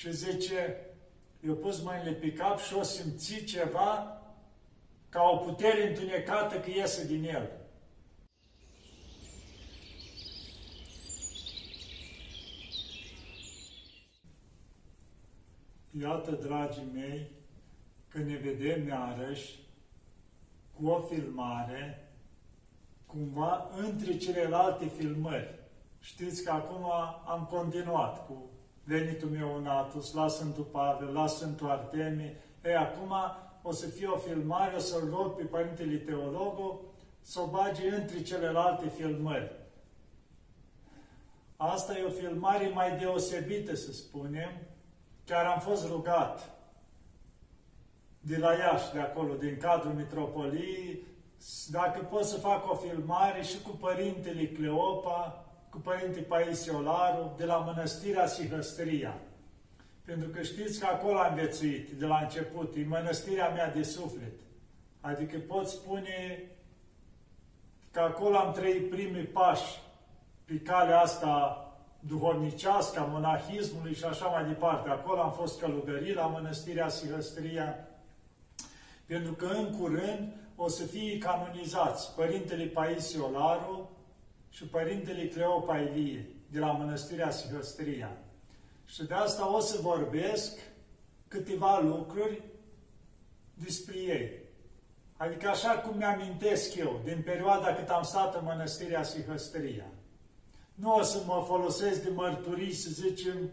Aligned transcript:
și 0.00 0.12
zice, 0.12 0.76
eu 1.46 1.54
pus 1.54 1.82
mâinile 1.82 2.12
pe 2.12 2.32
cap 2.32 2.58
și 2.58 2.74
o 2.74 2.82
simți 2.82 3.44
ceva 3.44 4.20
ca 5.08 5.22
o 5.22 5.36
putere 5.36 5.88
întunecată 5.88 6.60
că 6.60 6.70
iese 6.70 7.06
din 7.06 7.24
el. 7.24 7.50
Iată, 16.00 16.30
dragii 16.30 16.90
mei, 16.94 17.30
că 18.08 18.18
ne 18.18 18.36
vedem 18.36 18.86
iarăși 18.86 19.58
cu 20.72 20.86
o 20.86 21.00
filmare 21.00 22.12
cumva 23.06 23.70
între 23.76 24.16
celelalte 24.16 24.86
filmări. 24.86 25.58
Știți 26.00 26.44
că 26.44 26.50
acum 26.50 26.90
am 27.26 27.46
continuat 27.50 28.26
cu 28.26 28.49
venitul 28.90 29.28
meu 29.28 29.56
în 29.56 29.66
Atos, 29.66 30.12
la 30.12 30.28
Sfântul 30.28 30.64
Pavel, 30.64 31.12
la 31.12 31.26
Sfântul 31.26 31.70
Artemie. 31.70 32.36
E, 32.64 32.76
acum 32.76 33.12
o 33.62 33.72
să 33.72 33.86
fie 33.86 34.06
o 34.06 34.16
filmare, 34.16 34.76
o 34.76 34.78
să-l 34.78 35.08
rog 35.10 35.34
pe 35.36 35.42
Părintele 35.42 35.96
Teologul 35.96 36.80
să 37.20 37.40
o 37.40 37.46
bage 37.46 37.94
între 37.94 38.22
celelalte 38.22 38.88
filmări. 38.88 39.50
Asta 41.56 41.98
e 41.98 42.04
o 42.04 42.10
filmare 42.10 42.68
mai 42.68 42.98
deosebită, 42.98 43.74
să 43.74 43.92
spunem. 43.92 44.52
Chiar 45.24 45.44
am 45.44 45.60
fost 45.60 45.86
rugat 45.86 46.50
de 48.20 48.36
la 48.36 48.52
Iași, 48.52 48.92
de 48.92 49.00
acolo, 49.00 49.34
din 49.34 49.56
cadrul 49.60 49.92
mitropoliei, 49.92 51.06
dacă 51.68 52.00
pot 52.00 52.24
să 52.24 52.38
fac 52.38 52.70
o 52.70 52.74
filmare 52.74 53.42
și 53.42 53.62
cu 53.62 53.70
Părintele 53.70 54.46
Cleopa, 54.46 55.49
cu 55.70 55.78
Părintele 55.78 56.22
Paisiolaru, 56.22 57.34
de 57.36 57.44
la 57.44 57.56
Mănăstirea 57.56 58.26
Sihăstria. 58.26 59.18
Pentru 60.04 60.28
că 60.28 60.42
știți 60.42 60.80
că 60.80 60.86
acolo 60.86 61.18
am 61.18 61.34
viețuit 61.34 61.90
de 61.90 62.06
la 62.06 62.18
început, 62.18 62.74
e 62.76 62.84
mănăstirea 62.88 63.48
mea 63.48 63.72
de 63.72 63.82
suflet. 63.82 64.32
Adică 65.00 65.38
pot 65.38 65.68
spune 65.68 66.42
că 67.90 68.00
acolo 68.00 68.36
am 68.36 68.52
trăit 68.52 68.90
primii 68.90 69.24
pași 69.24 69.80
pe 70.44 70.58
calea 70.58 71.00
asta 71.00 71.64
duhovnicească, 72.00 73.00
a 73.00 73.04
monahismului 73.04 73.94
și 73.94 74.04
așa 74.04 74.26
mai 74.26 74.44
departe. 74.44 74.88
Acolo 74.88 75.20
am 75.20 75.32
fost 75.32 75.60
călugărit 75.60 76.14
la 76.14 76.26
mănăstirea 76.26 76.88
Sihăstria, 76.88 77.88
pentru 79.06 79.32
că 79.32 79.46
în 79.46 79.78
curând 79.78 80.32
o 80.56 80.68
să 80.68 80.84
fie 80.84 81.18
canonizați 81.18 82.14
Părintele 82.14 82.64
Paisiolaru 82.64 83.90
și 84.50 84.64
Părintele 84.64 85.28
Cleopa 85.28 85.78
Ilie 85.78 86.28
de 86.50 86.58
la 86.58 86.72
Mănăstirea 86.72 87.30
Sihăstria. 87.30 88.16
Și 88.84 89.04
de 89.04 89.14
asta 89.14 89.54
o 89.54 89.60
să 89.60 89.80
vorbesc 89.80 90.58
câteva 91.28 91.78
lucruri 91.78 92.42
despre 93.54 93.96
ei. 93.96 94.38
Adică 95.16 95.48
așa 95.48 95.70
cum 95.70 95.96
mi-amintesc 95.96 96.74
eu, 96.74 97.00
din 97.04 97.22
perioada 97.24 97.74
cât 97.74 97.88
am 97.88 98.02
stat 98.02 98.34
în 98.34 98.44
Mănăstirea 98.44 99.02
Sihăstria. 99.02 99.86
Nu 100.74 100.94
o 100.94 101.02
să 101.02 101.22
mă 101.26 101.44
folosesc 101.46 102.02
de 102.02 102.10
mărturii, 102.10 102.72
să 102.72 102.90
zicem, 102.90 103.50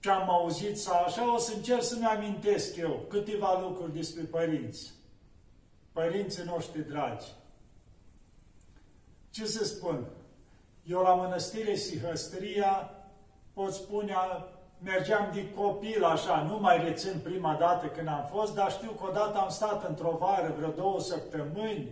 ce 0.00 0.10
am 0.10 0.30
auzit 0.30 0.78
sau 0.78 1.04
așa, 1.04 1.34
o 1.34 1.38
să 1.38 1.54
încerc 1.54 1.82
să-mi 1.82 2.04
amintesc 2.04 2.76
eu 2.76 3.06
câteva 3.08 3.60
lucruri 3.60 3.92
despre 3.92 4.22
părinți. 4.22 4.92
Părinții 5.92 6.42
noștri 6.44 6.88
dragi. 6.88 7.26
Ce 9.32 9.46
să 9.46 9.64
spun? 9.64 10.06
Eu 10.82 11.02
la 11.02 11.14
mănăstire 11.14 11.74
Sihăstria, 11.74 12.90
pot 13.52 13.72
spune, 13.72 14.14
mergeam 14.78 15.30
de 15.34 15.52
copil 15.52 16.04
așa, 16.04 16.42
nu 16.42 16.58
mai 16.58 16.84
rețin 16.84 17.20
prima 17.22 17.56
dată 17.58 17.86
când 17.86 18.08
am 18.08 18.28
fost, 18.30 18.54
dar 18.54 18.72
știu 18.72 18.90
că 18.90 19.06
odată 19.08 19.38
am 19.38 19.48
stat 19.48 19.88
într-o 19.88 20.16
vară, 20.18 20.54
vreo 20.56 20.70
două 20.70 21.00
săptămâni, 21.00 21.88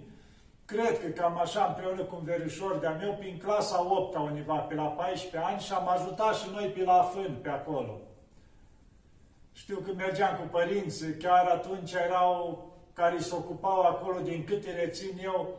cred 0.64 1.00
că 1.00 1.06
cam 1.06 1.38
așa 1.38 1.64
împreună 1.64 2.02
cu 2.02 2.16
un 2.16 2.24
verișor 2.24 2.76
de-a 2.76 2.90
meu, 2.90 3.16
prin 3.18 3.38
clasa 3.38 3.86
8 3.90 4.14
-a 4.14 4.18
univa, 4.18 4.56
pe 4.56 4.74
la 4.74 4.86
14 4.86 5.50
ani 5.50 5.60
și 5.60 5.72
am 5.72 5.88
ajutat 5.88 6.34
și 6.36 6.48
noi 6.52 6.66
pe 6.66 6.82
la 6.82 7.02
fân, 7.02 7.38
pe 7.42 7.48
acolo. 7.48 8.00
Știu 9.52 9.76
că 9.76 9.92
mergeam 9.92 10.36
cu 10.36 10.46
părinții, 10.50 11.16
chiar 11.16 11.46
atunci 11.46 11.92
erau 11.92 12.64
care 12.92 13.18
se 13.18 13.34
ocupau 13.34 13.80
acolo, 13.80 14.20
din 14.20 14.44
câte 14.44 14.70
rețin 14.70 15.18
eu, 15.22 15.58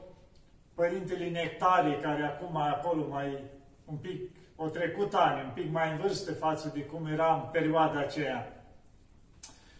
Părintele 0.81 1.29
Nectarie, 1.29 1.99
care 1.99 2.23
acum 2.23 2.55
acolo 2.55 3.07
mai 3.09 3.43
un 3.85 3.95
pic, 3.95 4.29
o 4.55 4.67
trecut 4.67 5.13
ani, 5.13 5.41
un 5.43 5.51
pic 5.53 5.71
mai 5.71 5.91
în 5.91 5.97
vârstă 5.97 6.33
față 6.33 6.71
de 6.73 6.79
cum 6.79 7.05
era 7.05 7.33
în 7.33 7.49
perioada 7.51 7.99
aceea. 7.99 8.63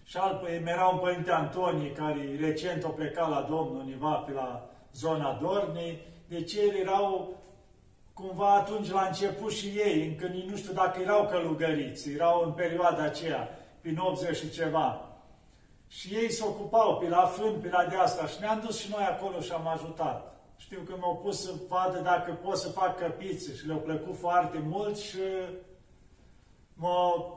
Și 0.04 0.18
alt, 0.18 0.48
era 0.66 0.88
un 0.88 1.00
Părinte 1.00 1.32
Antonie, 1.32 1.92
care 1.92 2.38
recent 2.40 2.84
o 2.84 2.90
plecat 2.90 3.30
la 3.30 3.48
Domnul 3.50 3.80
undeva 3.80 4.14
pe 4.14 4.32
la 4.32 4.70
zona 4.94 5.40
Dornei, 5.42 6.00
deci 6.28 6.54
ei 6.54 6.80
erau 6.80 7.38
cumva 8.14 8.54
atunci 8.54 8.92
la 8.92 9.06
început 9.06 9.52
și 9.52 9.68
ei, 9.68 10.08
încă 10.08 10.28
nu 10.50 10.56
știu 10.56 10.74
dacă 10.74 11.02
erau 11.02 11.28
călugăriți, 11.28 12.12
erau 12.12 12.44
în 12.46 12.52
perioada 12.52 13.04
aceea, 13.04 13.50
prin 13.82 13.98
80 13.98 14.38
și 14.38 14.50
ceva. 14.50 15.10
Și 15.88 16.16
ei 16.16 16.32
se 16.32 16.44
ocupau 16.44 16.98
pe 16.98 17.10
la 17.10 17.26
fân, 17.26 17.60
pe 17.62 17.70
la 17.70 17.86
de 17.86 17.96
asta 17.96 18.28
și 18.28 18.40
ne-am 18.40 18.62
dus 18.66 18.80
și 18.80 18.92
noi 18.92 19.04
acolo 19.04 19.40
și 19.40 19.52
am 19.52 19.68
ajutat. 19.68 20.32
Știu 20.64 20.82
că 20.86 20.96
m-au 21.00 21.18
pus 21.18 21.42
să 21.42 21.54
vadă 21.68 22.00
dacă 22.00 22.32
pot 22.32 22.58
să 22.58 22.70
fac 22.70 22.98
căpițe 22.98 23.56
și 23.56 23.68
le-au 23.68 23.80
plăcut 23.80 24.18
foarte 24.18 24.58
mult 24.66 24.98
și 24.98 25.20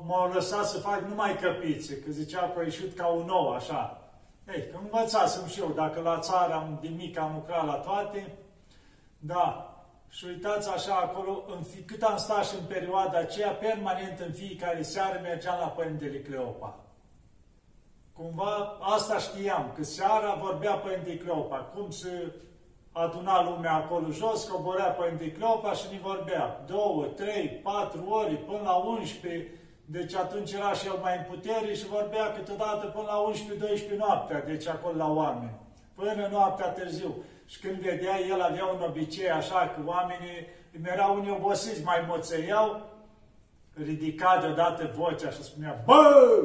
m-au 0.07 0.31
lăsat 0.33 0.67
să 0.67 0.79
fac 0.79 1.01
numai 1.01 1.37
căpițe, 1.37 1.99
că 1.99 2.11
zicea 2.11 2.51
că 2.51 2.59
a 2.59 2.63
ieșit 2.63 2.97
ca 2.97 3.07
un 3.07 3.27
nou, 3.27 3.51
așa. 3.51 4.11
Ei, 4.55 4.69
că 4.71 4.79
învățasem 4.83 5.47
și 5.47 5.61
eu, 5.61 5.73
dacă 5.75 6.01
la 6.01 6.19
țară 6.19 6.53
am, 6.53 6.79
de 6.83 6.89
mic 6.89 7.19
am 7.19 7.35
lucrat 7.35 7.67
la 7.67 7.75
toate, 7.75 8.35
da. 9.19 9.75
Și 10.09 10.25
uitați 10.25 10.69
așa 10.69 10.95
acolo, 10.95 11.45
în 11.57 11.63
fi, 11.63 11.83
cât 11.83 12.03
am 12.03 12.17
stat 12.17 12.47
și 12.47 12.55
în 12.55 12.67
perioada 12.69 13.19
aceea, 13.19 13.51
permanent 13.51 14.21
în 14.21 14.33
fiecare 14.33 14.83
seară 14.83 15.21
mergeam 15.23 15.59
la 15.61 15.67
Părintele 15.67 16.21
Cleopa. 16.21 16.79
Cumva 18.13 18.79
asta 18.81 19.19
știam, 19.19 19.73
că 19.75 19.83
seara 19.85 20.35
vorbea 20.35 20.75
Părintele 20.75 21.17
Cleopa, 21.17 21.57
cum 21.57 21.91
se 21.91 22.33
aduna 22.97 23.43
lumea 23.43 23.75
acolo 23.75 24.11
jos, 24.11 24.45
coborea 24.45 24.97
Părintele 24.99 25.31
Cleopa 25.31 25.73
și 25.73 25.87
ne 25.91 25.99
vorbea. 26.03 26.65
Două, 26.67 27.05
trei, 27.05 27.61
patru 27.63 28.05
ori, 28.09 28.37
până 28.37 28.61
la 28.65 28.75
11, 28.75 29.51
deci 29.85 30.15
atunci 30.15 30.53
era 30.53 30.73
și 30.73 30.87
el 30.87 30.99
mai 31.03 31.17
în 31.17 31.25
putere 31.31 31.75
și 31.75 31.87
vorbea 31.87 32.33
câteodată 32.33 32.87
până 32.87 33.07
la 33.07 33.25
11-12 33.95 33.97
noaptea, 33.97 34.43
deci 34.43 34.67
acolo 34.69 34.97
la 34.97 35.13
oameni. 35.13 35.59
Până 35.95 36.29
noaptea 36.31 36.69
târziu. 36.69 37.15
Și 37.47 37.61
când 37.61 37.75
vedea, 37.75 38.21
el 38.29 38.41
avea 38.43 38.65
un 38.65 38.83
obicei 38.89 39.31
așa, 39.31 39.73
că 39.75 39.81
oamenii 39.85 40.47
îmi 40.77 40.89
erau 40.93 41.15
unii 41.15 41.31
obosiți, 41.31 41.85
mai 41.85 42.05
moțăiau, 42.09 42.81
ridica 43.85 44.39
deodată 44.41 44.93
vocea 44.97 45.31
și 45.31 45.43
spunea, 45.43 45.83
Bă, 45.85 46.41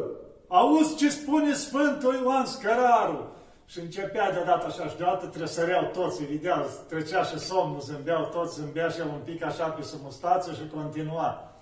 auzi 0.47 0.95
ce 0.95 1.09
spune 1.09 1.53
Sfântul 1.53 2.19
Ioan 2.23 2.45
Scăraru? 2.45 3.33
Și 3.69 3.79
începea 3.79 4.31
deodată 4.31 4.65
așa 4.65 4.87
și 4.87 4.97
deodată 4.97 5.25
trăsăreau 5.25 5.83
toți, 5.93 6.25
vedeau, 6.25 6.69
trecea 6.87 7.23
și 7.23 7.39
somnul, 7.39 7.79
zâmbeau 7.79 8.25
toți, 8.25 8.59
zâmbea 8.59 8.89
și 8.89 8.99
un 8.99 9.21
pic 9.23 9.43
așa 9.43 9.67
pe 9.67 9.81
sumustață 9.81 10.53
și 10.53 10.67
continua. 10.73 11.53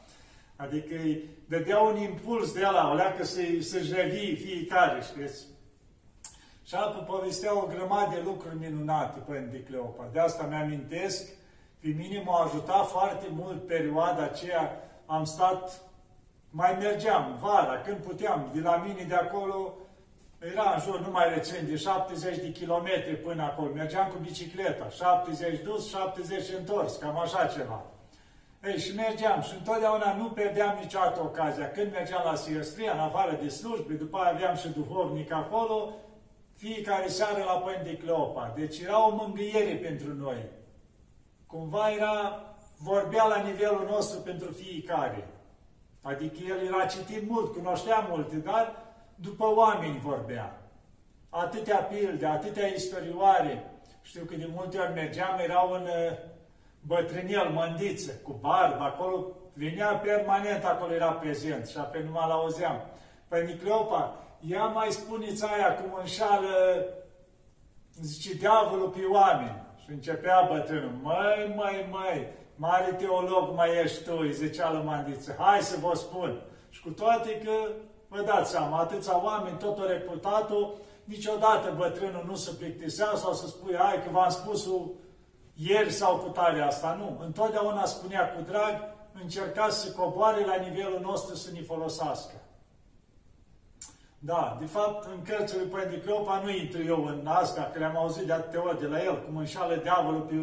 Adică 0.55 0.95
îi 0.95 1.29
dădea 1.47 1.79
un 1.79 1.97
impuls 1.97 2.53
de 2.53 2.59
la, 2.59 2.89
o 2.91 2.93
leacă 2.93 3.23
să-i, 3.23 3.61
să-și 3.61 3.93
revii 3.93 4.35
fiecare, 4.35 5.01
știți? 5.01 5.45
Și 6.63 6.75
apoi 6.75 7.03
povestea 7.07 7.57
o 7.63 7.65
grămadă 7.65 8.15
de 8.15 8.21
lucruri 8.25 8.57
minunate 8.57 9.19
Părinte 9.19 9.63
Cleopa. 9.63 10.09
De 10.13 10.19
asta 10.19 10.43
mi-amintesc, 10.43 11.27
pe 11.79 11.87
mine 11.87 12.21
m-a 12.25 12.43
ajutat 12.43 12.87
foarte 12.87 13.25
mult 13.29 13.67
perioada 13.67 14.23
aceea, 14.23 14.83
am 15.05 15.23
stat, 15.23 15.81
mai 16.49 16.77
mergeam 16.79 17.37
vara, 17.41 17.81
când 17.81 17.97
puteam, 17.97 18.49
de 18.53 18.59
la 18.59 18.75
mine 18.75 19.03
de 19.07 19.15
acolo, 19.15 19.73
era 20.39 20.73
în 20.73 20.81
jur 20.81 20.99
numai 20.99 21.33
recent 21.33 21.67
de 21.67 21.75
70 21.75 22.37
de 22.37 22.51
kilometri 22.51 23.15
până 23.15 23.43
acolo. 23.43 23.71
Mergeam 23.73 24.09
cu 24.09 24.17
bicicleta, 24.17 24.89
70 24.89 25.61
dus, 25.61 25.89
70 25.89 26.43
întors, 26.57 26.95
cam 26.95 27.17
așa 27.19 27.45
ceva. 27.45 27.85
Ei, 28.63 28.79
și 28.79 28.95
mergeam 28.95 29.41
și 29.41 29.53
întotdeauna 29.57 30.13
nu 30.13 30.29
pierdeam 30.29 30.77
niciodată 30.81 31.21
ocazia. 31.21 31.71
Când 31.71 31.91
mergeam 31.91 32.21
la 32.25 32.35
Siestria, 32.35 32.93
în 32.93 32.99
afară 32.99 33.37
de 33.41 33.49
slujbe, 33.49 33.93
după 33.93 34.17
aia 34.17 34.33
aveam 34.33 34.55
și 34.55 34.67
duhovnic 34.67 35.31
acolo, 35.31 35.93
fiecare 36.55 37.07
seară 37.07 37.43
la 37.43 37.53
Părinte 37.53 37.97
Cleopa. 37.97 38.53
Deci 38.55 38.79
era 38.79 39.07
o 39.07 39.15
mângâiere 39.15 39.75
pentru 39.75 40.13
noi. 40.13 40.45
Cumva 41.45 41.89
era, 41.89 42.41
vorbea 42.77 43.25
la 43.25 43.41
nivelul 43.41 43.87
nostru 43.89 44.19
pentru 44.19 44.51
fiecare. 44.51 45.27
Adică 46.01 46.37
el 46.47 46.65
era 46.67 46.85
citit 46.85 47.29
mult, 47.29 47.53
cunoștea 47.53 48.07
multe, 48.09 48.35
dar 48.35 48.86
după 49.21 49.53
oameni 49.55 49.99
vorbea. 49.99 50.61
Atâtea 51.29 51.77
pilde, 51.77 52.25
atâtea 52.25 52.67
istorioare. 52.67 53.71
Știu 54.01 54.23
că 54.23 54.35
de 54.35 54.49
multe 54.53 54.77
ori 54.77 54.93
mergeam, 54.93 55.39
era 55.39 55.59
un 55.59 55.81
uh, 55.81 56.17
bătrânel, 56.81 57.49
mândiță, 57.49 58.11
cu 58.23 58.37
barbă, 58.41 58.83
acolo 58.83 59.37
Vinea 59.57 59.95
permanent 59.95 60.63
acolo, 60.63 60.93
era 60.93 61.11
prezent 61.11 61.67
și 61.67 61.77
apoi 61.77 62.03
numai 62.03 62.27
l-auzeam. 62.27 62.81
Păi 63.27 63.57
Cleopa, 63.61 64.23
ia 64.39 64.65
mai 64.65 64.91
spuneți 64.91 65.45
aia 65.45 65.75
cum 65.75 65.97
înșală, 65.99 66.85
zice, 68.01 68.33
diavolul 68.33 68.89
pe 68.89 69.05
oameni. 69.11 69.65
Și 69.83 69.91
începea 69.91 70.47
bătrânul, 70.51 70.91
măi, 71.01 71.53
măi, 71.55 71.87
măi, 71.91 72.27
mare 72.55 72.91
teolog 72.91 73.55
mai 73.55 73.81
ești 73.83 74.03
tu, 74.03 74.17
îi 74.19 74.33
zicea 74.33 74.71
lui 74.71 74.83
Mandiță, 74.83 75.35
hai 75.39 75.59
să 75.61 75.77
vă 75.79 75.95
spun. 75.95 76.41
Și 76.69 76.81
cu 76.81 76.89
toate 76.89 77.41
că, 77.43 77.71
vă 78.07 78.21
dați 78.21 78.51
seama, 78.51 78.77
atâția 78.77 79.23
oameni, 79.23 79.57
tot 79.57 79.79
o 79.79 79.85
reputatul, 79.85 80.77
niciodată 81.03 81.73
bătrânul 81.77 82.23
nu 82.27 82.35
se 82.35 82.51
plictisea 82.51 83.11
sau 83.15 83.33
să 83.33 83.47
spui, 83.47 83.75
hai 83.75 84.03
că 84.03 84.09
v-am 84.11 84.29
spus 84.29 84.67
ieri 85.53 85.91
sau 85.91 86.17
cu 86.17 86.29
tare 86.29 86.61
asta. 86.61 86.93
Nu. 86.99 87.23
Întotdeauna 87.25 87.85
spunea 87.85 88.33
cu 88.33 88.41
drag, 88.41 88.95
încerca 89.21 89.69
să 89.69 89.91
coboare 89.91 90.45
la 90.45 90.55
nivelul 90.55 90.99
nostru 91.01 91.35
să 91.35 91.51
ne 91.53 91.61
folosească. 91.61 92.33
Da, 94.19 94.57
de 94.59 94.65
fapt, 94.65 95.05
în 95.05 95.21
cărțile 95.21 95.61
lui 95.61 95.69
Părinte 95.69 96.01
Cleopa 96.01 96.41
nu 96.43 96.49
intru 96.49 96.83
eu 96.83 97.05
în 97.05 97.27
asta, 97.27 97.69
că 97.73 97.79
le-am 97.79 97.97
auzit 97.97 98.25
de 98.25 98.33
atâtea 98.33 98.63
ori 98.63 98.79
de 98.79 98.87
la 98.87 99.03
el, 99.03 99.23
cum 99.23 99.37
înșală 99.37 99.75
diavolul 99.75 100.21
pe 100.21 100.35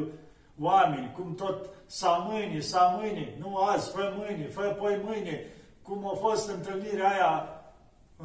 oameni, 0.60 1.12
cum 1.16 1.34
tot 1.34 1.66
sa 1.86 2.26
mâine, 2.28 2.60
sa 2.60 2.96
mâine, 3.00 3.36
nu 3.38 3.56
azi, 3.56 3.90
fă 3.90 4.12
mâine, 4.16 4.48
fă 4.48 4.76
poi 4.78 5.00
mâine, 5.04 5.46
cum 5.82 6.06
a 6.06 6.14
fost 6.14 6.48
întâlnirea 6.48 7.08
aia 7.08 7.48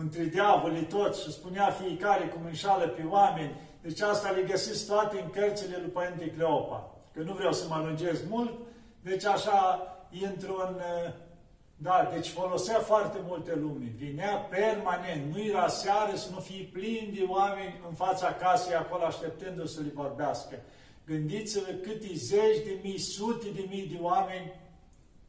între 0.02 0.24
diavolii 0.24 0.84
toți 0.84 1.22
și 1.22 1.32
spunea 1.32 1.70
fiecare 1.70 2.28
cum 2.28 2.46
înșală 2.46 2.88
pe 2.88 3.04
oameni. 3.10 3.56
Deci 3.82 4.02
asta 4.02 4.30
le 4.30 4.42
găsiți 4.42 4.88
toate 4.88 5.22
în 5.22 5.30
cărțile 5.30 5.78
lui 5.78 5.90
Părinte 5.90 6.32
Cleopa. 6.32 6.92
Că 7.14 7.22
nu 7.22 7.34
vreau 7.34 7.54
să 7.54 7.66
mă 7.70 7.82
lungesc 7.86 8.22
mult, 8.30 8.54
deci 9.02 9.26
așa 9.26 9.88
intru 10.10 10.64
în... 10.68 10.82
Da, 11.82 12.10
deci 12.14 12.28
folosea 12.28 12.80
foarte 12.80 13.18
multe 13.28 13.56
lume. 13.56 13.94
Vinea 13.96 14.36
permanent, 14.36 15.34
nu 15.34 15.44
era 15.44 15.68
seară 15.68 16.16
să 16.16 16.30
nu 16.32 16.40
fie 16.40 16.70
plin 16.74 17.14
de 17.16 17.26
oameni 17.28 17.82
în 17.88 17.94
fața 17.94 18.34
casei 18.34 18.76
acolo 18.76 19.04
așteptându 19.04 19.66
să 19.66 19.82
le 19.82 19.92
vorbească. 19.94 20.56
Gândiți-vă 21.06 21.72
câte 21.72 22.14
zeci 22.14 22.64
de 22.64 22.80
mii, 22.84 22.98
sute 22.98 23.50
de 23.50 23.66
mii 23.70 23.88
de 23.88 23.98
oameni 24.02 24.52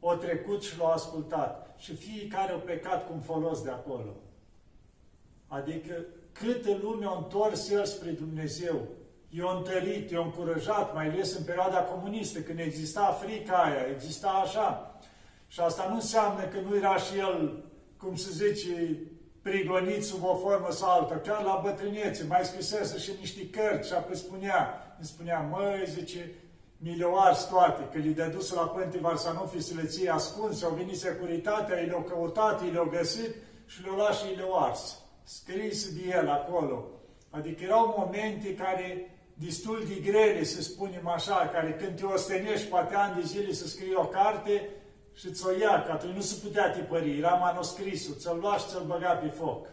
au 0.01 0.15
trecut 0.15 0.63
și 0.63 0.77
l-au 0.77 0.91
ascultat. 0.91 1.75
Și 1.77 1.95
fiecare 1.95 2.51
a 2.51 2.55
plecat 2.55 3.05
cu 3.07 3.13
un 3.13 3.21
folos 3.21 3.61
de 3.63 3.69
acolo. 3.69 4.15
Adică 5.57 6.05
câtă 6.31 6.77
lume 6.81 7.05
a 7.05 7.17
întors 7.17 7.69
el 7.69 7.85
spre 7.85 8.11
Dumnezeu. 8.11 8.81
I-a 9.29 9.55
întărit, 9.57 10.11
i-a 10.11 10.19
încurajat, 10.19 10.93
mai 10.93 11.07
ales 11.07 11.37
în 11.37 11.43
perioada 11.43 11.77
comunistă, 11.77 12.39
când 12.39 12.59
exista 12.59 13.19
frica 13.21 13.57
aia, 13.57 13.85
exista 13.93 14.27
așa. 14.27 14.95
Și 15.47 15.59
asta 15.59 15.85
nu 15.89 15.95
înseamnă 15.95 16.43
că 16.43 16.59
nu 16.59 16.75
era 16.75 16.95
și 16.97 17.17
el, 17.17 17.63
cum 17.97 18.15
se 18.15 18.29
zice, 18.31 18.99
prigonit 19.41 20.03
sub 20.03 20.23
o 20.23 20.35
formă 20.35 20.67
sau 20.69 20.89
alta, 20.89 21.15
chiar 21.15 21.43
la 21.43 21.61
bătrânețe, 21.63 22.25
mai 22.27 22.45
scrisese 22.45 22.97
și 22.97 23.11
niște 23.19 23.49
cărți 23.49 23.87
și 23.87 23.93
apoi 23.93 24.15
spunea, 24.15 24.93
îmi 24.97 25.07
spunea, 25.07 25.39
măi, 25.39 25.85
zice, 25.87 26.31
mi 26.77 26.95
le 26.95 27.05
toate, 27.49 27.89
că 27.91 27.97
li-a 27.97 28.29
dus 28.29 28.53
la 28.53 28.61
Părinte 28.61 28.97
Varsanofi 28.97 29.59
să 29.59 29.73
le 29.75 29.85
ție 29.85 30.09
ascunse, 30.09 30.65
au 30.65 30.71
venit 30.71 30.97
securitatea, 30.97 31.79
i 31.79 31.85
le-au 31.85 32.01
căutat, 32.01 32.63
i 32.63 32.71
le-au 32.71 32.85
găsit 32.85 33.35
și 33.65 33.81
le-au 33.81 33.95
luat 33.95 34.15
și 34.15 34.31
i 34.31 34.35
le-au 34.35 34.63
ars. 34.63 35.00
Scris 35.23 35.93
de 35.93 36.17
el 36.17 36.29
acolo. 36.29 36.85
Adică 37.29 37.63
erau 37.63 37.95
momente 37.97 38.55
care 38.55 39.15
destul 39.33 39.83
de 39.87 40.11
grele, 40.11 40.43
să 40.43 40.61
spunem 40.61 41.07
așa, 41.07 41.49
care 41.53 41.73
când 41.73 41.95
te 41.99 42.05
ostenești 42.05 42.67
poate 42.67 42.95
ani 42.95 43.15
de 43.15 43.21
zile 43.21 43.53
să 43.53 43.67
scrii 43.67 43.93
o 43.93 44.05
carte 44.05 44.69
și 45.13 45.31
ți-o 45.31 45.51
ia, 45.51 45.83
că 45.83 45.91
atunci 45.91 46.15
nu 46.15 46.21
se 46.21 46.47
putea 46.47 46.71
tipări, 46.71 47.17
era 47.17 47.29
manuscrisul, 47.29 48.15
ți-l 48.15 48.37
lua 48.41 48.57
și 48.57 48.65
ți-l 48.67 48.83
băga 48.87 49.11
pe 49.11 49.27
foc. 49.27 49.67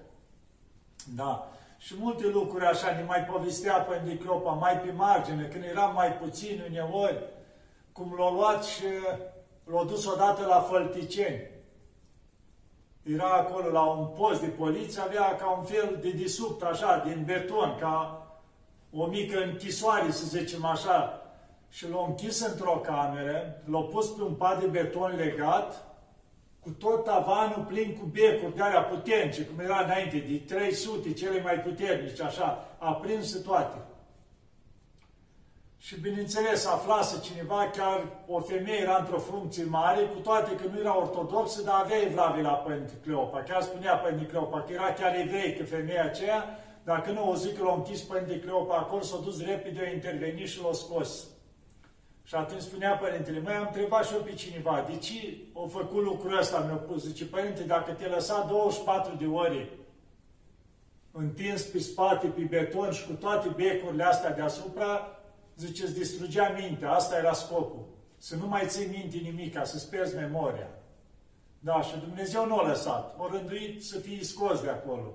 Da. 1.15 1.53
Și 1.79 1.95
multe 1.99 2.27
lucruri 2.27 2.65
așa 2.65 2.91
ne 2.91 3.03
mai 3.03 3.25
povestea 3.25 3.75
pe 3.75 4.03
Diclopa, 4.05 4.51
mai 4.51 4.79
pe 4.79 4.93
margine, 4.93 5.45
când 5.45 5.65
era 5.65 5.87
mai 5.87 6.13
puțin 6.13 6.65
uneori, 6.69 7.23
cum 7.93 8.15
l-a 8.19 8.31
luat 8.31 8.65
și 8.65 8.85
l-a 9.65 9.85
dus 9.85 10.07
odată 10.07 10.47
la 10.47 10.61
Fălticeni. 10.61 11.51
Era 13.15 13.31
acolo 13.33 13.71
la 13.71 13.83
un 13.83 14.07
post 14.07 14.41
de 14.41 14.47
poliție, 14.47 15.01
avea 15.01 15.37
ca 15.37 15.51
un 15.51 15.65
fel 15.65 15.99
de 16.01 16.11
disupt, 16.11 16.63
așa, 16.63 17.03
din 17.07 17.23
beton, 17.27 17.77
ca 17.81 18.27
o 18.93 19.07
mică 19.07 19.43
închisoare, 19.43 20.11
să 20.11 20.25
zicem 20.27 20.65
așa, 20.65 21.23
și 21.71 21.89
l-a 21.89 22.05
închis 22.07 22.41
într-o 22.41 22.81
cameră, 22.85 23.63
l-a 23.65 23.81
pus 23.81 24.07
pe 24.07 24.23
un 24.23 24.35
pat 24.35 24.61
de 24.61 24.67
beton 24.67 25.17
legat, 25.17 25.87
cu 26.61 26.71
tot 26.71 27.05
tavanul 27.05 27.65
plin 27.69 27.97
cu 27.97 28.07
becuri 28.07 28.57
de 28.57 28.63
alea 28.63 28.83
puternice, 28.83 29.45
cum 29.45 29.65
era 29.65 29.81
înainte, 29.85 30.19
de 30.19 30.55
300, 30.55 31.13
cele 31.13 31.43
mai 31.43 31.61
puternice, 31.61 32.23
așa, 32.23 32.69
aprinse 32.79 33.39
toate. 33.39 33.77
Și 35.81 36.01
bineînțeles, 36.01 36.67
aflase 36.67 37.21
cineva, 37.21 37.71
chiar 37.77 38.07
o 38.27 38.41
femeie 38.41 38.81
era 38.81 38.97
într-o 38.97 39.19
funcție 39.19 39.65
mare, 39.65 40.03
cu 40.03 40.19
toate 40.19 40.55
că 40.55 40.69
nu 40.73 40.79
era 40.79 40.99
ortodoxă, 40.99 41.63
dar 41.63 41.81
avea 41.81 42.03
evlavie 42.03 42.43
la 42.43 42.51
Părinte 42.51 42.93
Cleopa. 43.03 43.43
Chiar 43.43 43.63
spunea 43.63 43.97
Părinte 43.97 44.27
Cleopa 44.27 44.63
că 44.63 44.73
era 44.73 44.93
chiar 44.93 45.15
că 45.59 45.65
femeia 45.65 46.05
aceea, 46.05 46.59
dacă 46.85 47.11
nu 47.11 47.31
o 47.31 47.35
zic 47.35 47.57
că 47.57 47.65
l-a 47.65 47.75
închis 47.75 48.01
Părinte 48.01 48.41
Cleopa 48.41 48.77
acolo, 48.77 49.03
s-a 49.03 49.21
dus 49.25 49.45
repede, 49.45 49.81
a 49.81 49.93
intervenit 49.93 50.49
și 50.49 50.63
l-a 50.63 50.73
scos. 50.73 51.27
Și 52.23 52.35
atunci 52.35 52.61
spunea 52.61 52.97
Părintele, 52.97 53.41
mai 53.41 53.55
am 53.55 53.67
întrebat 53.67 54.07
și 54.07 54.15
eu 54.15 54.21
pe 54.21 54.33
cineva, 54.33 54.85
de 54.91 54.97
ce 54.97 55.37
au 55.55 55.67
făcut 55.67 56.03
lucrul 56.03 56.39
ăsta? 56.39 56.59
Mi-a 56.59 56.75
pus, 56.75 57.07
zice, 57.07 57.27
Părinte, 57.27 57.63
dacă 57.63 57.93
te 57.93 58.07
lăsa 58.07 58.47
24 58.49 59.15
de 59.15 59.27
ore 59.27 59.69
întins 61.13 61.63
pe 61.63 61.79
spate, 61.79 62.27
pe 62.27 62.41
beton 62.41 62.91
și 62.91 63.07
cu 63.07 63.13
toate 63.13 63.49
becurile 63.49 64.05
astea 64.05 64.35
deasupra, 64.35 65.18
zice, 65.59 65.83
îți 65.83 65.95
distrugea 65.95 66.57
mintea, 66.61 66.91
asta 66.91 67.17
era 67.17 67.33
scopul. 67.33 67.87
Să 68.17 68.37
nu 68.37 68.47
mai 68.47 68.67
ții 68.67 68.87
minte 68.87 69.17
nimic, 69.17 69.59
să-ți 69.63 69.91
pierzi 69.91 70.15
memoria. 70.15 70.69
Da, 71.59 71.83
și 71.83 71.99
Dumnezeu 71.99 72.47
nu 72.47 72.59
a 72.59 72.67
lăsat, 72.67 73.17
a 73.19 73.29
rânduit 73.33 73.85
să 73.85 73.99
fie 73.99 74.23
scos 74.23 74.61
de 74.61 74.69
acolo. 74.69 75.15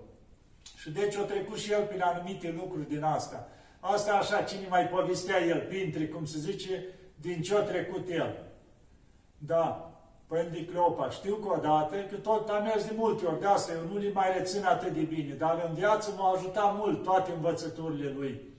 Și 0.76 0.92
deci 0.92 1.16
a 1.16 1.22
trecut 1.22 1.58
și 1.58 1.72
el 1.72 1.86
prin 1.86 2.02
anumite 2.02 2.52
lucruri 2.52 2.88
din 2.88 3.04
asta. 3.04 3.48
Asta 3.80 4.14
așa, 4.14 4.42
cine 4.42 4.68
mai 4.70 4.88
povestea 4.88 5.44
el, 5.46 5.60
printre, 5.60 6.08
cum 6.08 6.26
se 6.26 6.40
zice, 6.40 6.86
din 7.16 7.42
ce 7.42 7.56
a 7.56 7.62
trecut 7.62 8.10
el. 8.10 8.38
Da, 9.38 9.94
Părinte 10.28 10.66
Cleopa, 10.66 11.10
știu 11.10 11.36
că 11.36 11.54
odată, 11.58 11.96
că 11.96 12.16
tot 12.16 12.50
am 12.50 12.64
mers 12.64 12.86
de 12.86 12.94
multe 12.96 13.26
ori, 13.26 13.40
de 13.40 13.46
asta 13.46 13.72
eu 13.74 13.88
nu 13.92 13.98
le 13.98 14.12
mai 14.12 14.38
rețin 14.38 14.66
atât 14.66 14.94
de 14.94 15.02
bine, 15.02 15.34
dar 15.34 15.66
în 15.68 15.74
viață 15.74 16.14
m-a 16.18 16.32
ajutat 16.32 16.78
mult 16.78 17.04
toate 17.04 17.32
învățăturile 17.32 18.10
lui. 18.10 18.53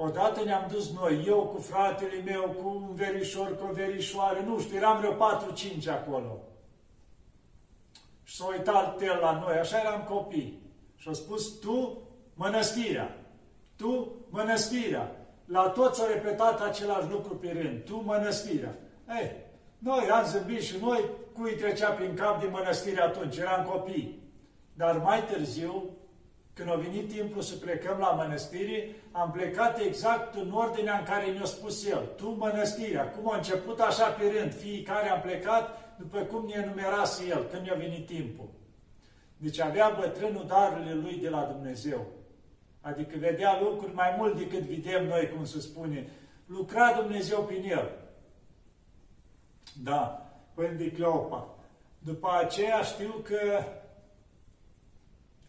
Odată 0.00 0.44
ne-am 0.44 0.66
dus 0.70 0.92
noi, 0.92 1.24
eu 1.26 1.46
cu 1.54 1.60
fratele 1.60 2.22
meu, 2.24 2.42
cu 2.42 2.68
un 2.68 2.94
verișor, 2.94 3.56
cu 3.56 3.66
o 3.70 3.72
verișoară, 3.72 4.40
nu 4.40 4.60
știu, 4.60 4.76
eram 4.76 4.98
vreo 4.98 5.12
4-5 5.12 5.88
acolo. 5.88 6.38
Și 8.22 8.36
s-a 8.36 8.46
uitat 8.46 9.02
el 9.02 9.18
la 9.20 9.38
noi, 9.38 9.56
așa 9.56 9.78
eram 9.78 10.02
copii. 10.02 10.62
Și 10.96 11.08
a 11.08 11.12
spus, 11.12 11.58
tu, 11.58 12.02
mănăstirea, 12.34 13.16
tu, 13.76 14.14
mănăstirea. 14.28 15.16
La 15.44 15.68
toți 15.68 16.00
au 16.00 16.06
repetat 16.06 16.60
același 16.60 17.10
lucru 17.10 17.34
pe 17.34 17.58
rând. 17.62 17.84
Tu, 17.84 17.96
mănăstirea. 17.96 18.74
Ei, 19.20 19.32
noi 19.78 20.10
am 20.10 20.24
zâmbit 20.24 20.62
și 20.62 20.76
noi, 20.80 21.04
cui 21.32 21.54
trecea 21.54 21.90
prin 21.90 22.14
cap 22.14 22.40
din 22.40 22.50
mănăstire 22.50 23.00
atunci, 23.00 23.36
eram 23.36 23.64
copii. 23.64 24.22
Dar 24.74 24.96
mai 24.96 25.24
târziu, 25.24 25.90
când 26.58 26.70
a 26.70 26.74
venit 26.74 27.08
timpul 27.08 27.42
să 27.42 27.56
plecăm 27.56 27.98
la 27.98 28.10
mănăstire, 28.10 28.94
am 29.12 29.30
plecat 29.30 29.80
exact 29.80 30.34
în 30.34 30.52
ordinea 30.52 30.98
în 30.98 31.04
care 31.04 31.30
ne-a 31.30 31.44
spus 31.44 31.86
el. 31.86 32.12
Tu, 32.16 32.28
mănăstirea. 32.28 33.10
Cum 33.10 33.30
a 33.30 33.36
început 33.36 33.80
așa 33.80 34.06
pe 34.06 34.38
rând. 34.38 34.54
Fiecare 34.54 35.08
am 35.08 35.20
plecat 35.20 35.96
după 35.98 36.18
cum 36.18 36.46
ne 36.46 36.62
enumerase 36.62 37.26
el, 37.26 37.44
când 37.44 37.62
ne-a 37.62 37.74
venit 37.74 38.06
timpul. 38.06 38.48
Deci 39.36 39.60
avea 39.60 39.96
bătrânul 40.00 40.46
darurile 40.46 40.94
lui 40.94 41.16
de 41.16 41.28
la 41.28 41.42
Dumnezeu. 41.42 42.06
Adică 42.80 43.16
vedea 43.18 43.60
lucruri 43.62 43.94
mai 43.94 44.14
mult 44.18 44.36
decât 44.36 44.60
vedem 44.60 45.06
noi, 45.06 45.32
cum 45.34 45.44
se 45.44 45.60
spune. 45.60 46.10
Lucra 46.46 46.92
Dumnezeu 47.00 47.42
prin 47.42 47.70
el. 47.70 47.90
Da, 49.82 50.30
până 50.54 50.72
de 50.72 50.90
Cleopa. 50.90 51.54
După 51.98 52.28
aceea 52.42 52.82
știu 52.82 53.10
că 53.22 53.62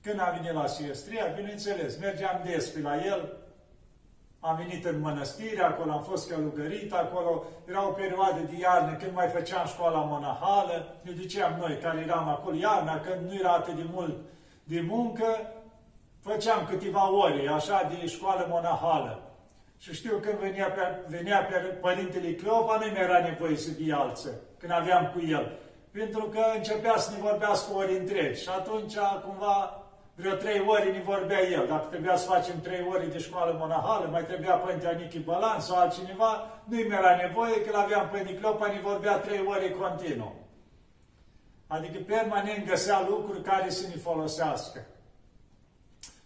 când 0.02 0.20
a 0.20 0.36
venit 0.38 0.54
la 0.54 0.68
Siestria, 0.68 1.26
bineînțeles, 1.36 2.00
mergeam 2.00 2.42
des 2.46 2.68
pe 2.68 2.80
la 2.80 3.06
el, 3.06 3.38
am 4.40 4.56
venit 4.56 4.86
în 4.86 5.00
mănăstire, 5.00 5.62
acolo 5.62 5.92
am 5.92 6.04
fost 6.04 6.30
călugărit, 6.30 6.94
acolo 6.94 7.44
era 7.66 7.88
o 7.88 7.92
perioadă 7.92 8.40
de 8.40 8.58
iarnă 8.60 8.96
când 8.96 9.14
mai 9.14 9.28
făceam 9.28 9.68
școala 9.68 10.00
monahală, 10.00 10.96
ne 11.02 11.12
duceam 11.12 11.56
noi 11.60 11.78
care 11.78 12.00
eram 12.00 12.28
acolo 12.28 12.56
iarna, 12.56 13.00
când 13.00 13.30
nu 13.30 13.36
era 13.36 13.54
atât 13.54 13.76
de 13.76 13.86
mult 13.92 14.16
de 14.64 14.82
muncă, 14.82 15.54
făceam 16.22 16.66
câteva 16.70 17.12
ore, 17.12 17.48
așa, 17.48 17.92
de 18.00 18.08
școală 18.08 18.46
monahală. 18.50 19.24
Și 19.78 19.94
știu 19.94 20.18
când 20.18 20.38
venea 20.38 20.68
pe, 20.68 20.82
venea 21.08 21.44
pe 21.44 21.56
Părintele 21.56 22.34
Cleopa, 22.34 22.76
nu 22.76 22.86
mi 22.86 22.98
era 22.98 23.20
nevoie 23.20 23.58
să 23.58 23.72
fie 23.72 23.94
alță. 23.94 24.30
când 24.58 24.72
aveam 24.72 25.12
cu 25.14 25.26
el. 25.28 25.58
Pentru 25.92 26.24
că 26.24 26.40
începea 26.56 26.98
să 26.98 27.12
ne 27.12 27.18
vorbească 27.22 27.74
ori 27.74 27.98
întregi. 27.98 28.42
Și 28.42 28.50
atunci, 28.50 28.96
cumva, 29.26 29.79
vreo 30.20 30.36
trei 30.36 30.64
ori 30.68 30.92
ne 30.92 31.02
vorbea 31.06 31.42
el. 31.48 31.68
Dacă 31.68 31.86
trebuia 31.86 32.16
să 32.16 32.30
facem 32.30 32.62
trei 32.62 32.88
ori 32.90 33.12
de 33.12 33.18
școală 33.18 33.56
monahală, 33.60 34.08
mai 34.12 34.26
trebuia 34.26 34.56
Părinte 34.56 34.88
Anichi 34.88 35.20
Balan 35.20 35.60
sau 35.60 35.78
altcineva, 35.78 36.62
nu-i 36.64 36.88
mai 36.88 36.98
era 36.98 37.16
nevoie, 37.16 37.62
că 37.62 37.78
aveam 37.78 38.08
Părinte 38.08 38.36
Cleopa, 38.36 38.68
ne 38.68 38.80
vorbea 38.84 39.18
trei 39.18 39.44
ori 39.48 39.78
continuu. 39.80 40.36
Adică 41.68 42.00
permanent 42.08 42.68
găsea 42.68 43.06
lucruri 43.10 43.42
care 43.42 43.70
să 43.70 43.88
ne 43.88 43.96
folosească. 43.96 44.86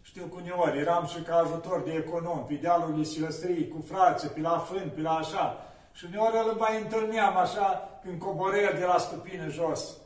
Știu 0.02 0.26
că 0.26 0.36
uneori 0.42 0.80
eram 0.80 1.06
și 1.06 1.22
ca 1.22 1.36
ajutor 1.36 1.82
de 1.82 1.92
econom, 1.92 2.46
pe 2.46 2.54
dealul 2.54 3.00
Isilăstrii, 3.00 3.68
cu 3.68 3.84
frații, 3.88 4.30
pe 4.30 4.40
la 4.40 4.58
fân, 4.58 4.92
pe 4.96 5.02
la 5.02 5.12
așa. 5.12 5.68
Și 5.92 6.06
uneori 6.06 6.48
îl 6.48 6.56
mai 6.60 6.82
întâlneam 6.82 7.38
așa, 7.38 8.00
când 8.04 8.20
coborea 8.20 8.74
de 8.74 8.86
la 8.86 8.98
stupină 8.98 9.48
jos. 9.48 9.98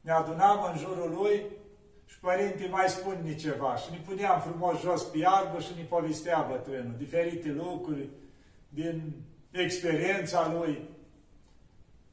Ne 0.00 0.12
adunam 0.12 0.68
în 0.72 0.78
jurul 0.78 1.10
lui 1.20 1.56
și 2.08 2.18
părinții 2.20 2.68
mai 2.68 2.88
spun 2.88 3.18
ni 3.22 3.34
ceva. 3.34 3.76
Și 3.76 3.90
ne 3.90 3.98
puneam 4.06 4.40
frumos 4.40 4.80
jos 4.80 5.02
pe 5.02 5.18
iarbă 5.18 5.60
și 5.60 5.72
ne 5.76 5.82
povestea 5.82 6.46
bătrânul. 6.50 6.94
Diferite 6.98 7.48
lucruri 7.48 8.08
din 8.68 9.12
experiența 9.50 10.52
lui. 10.52 10.88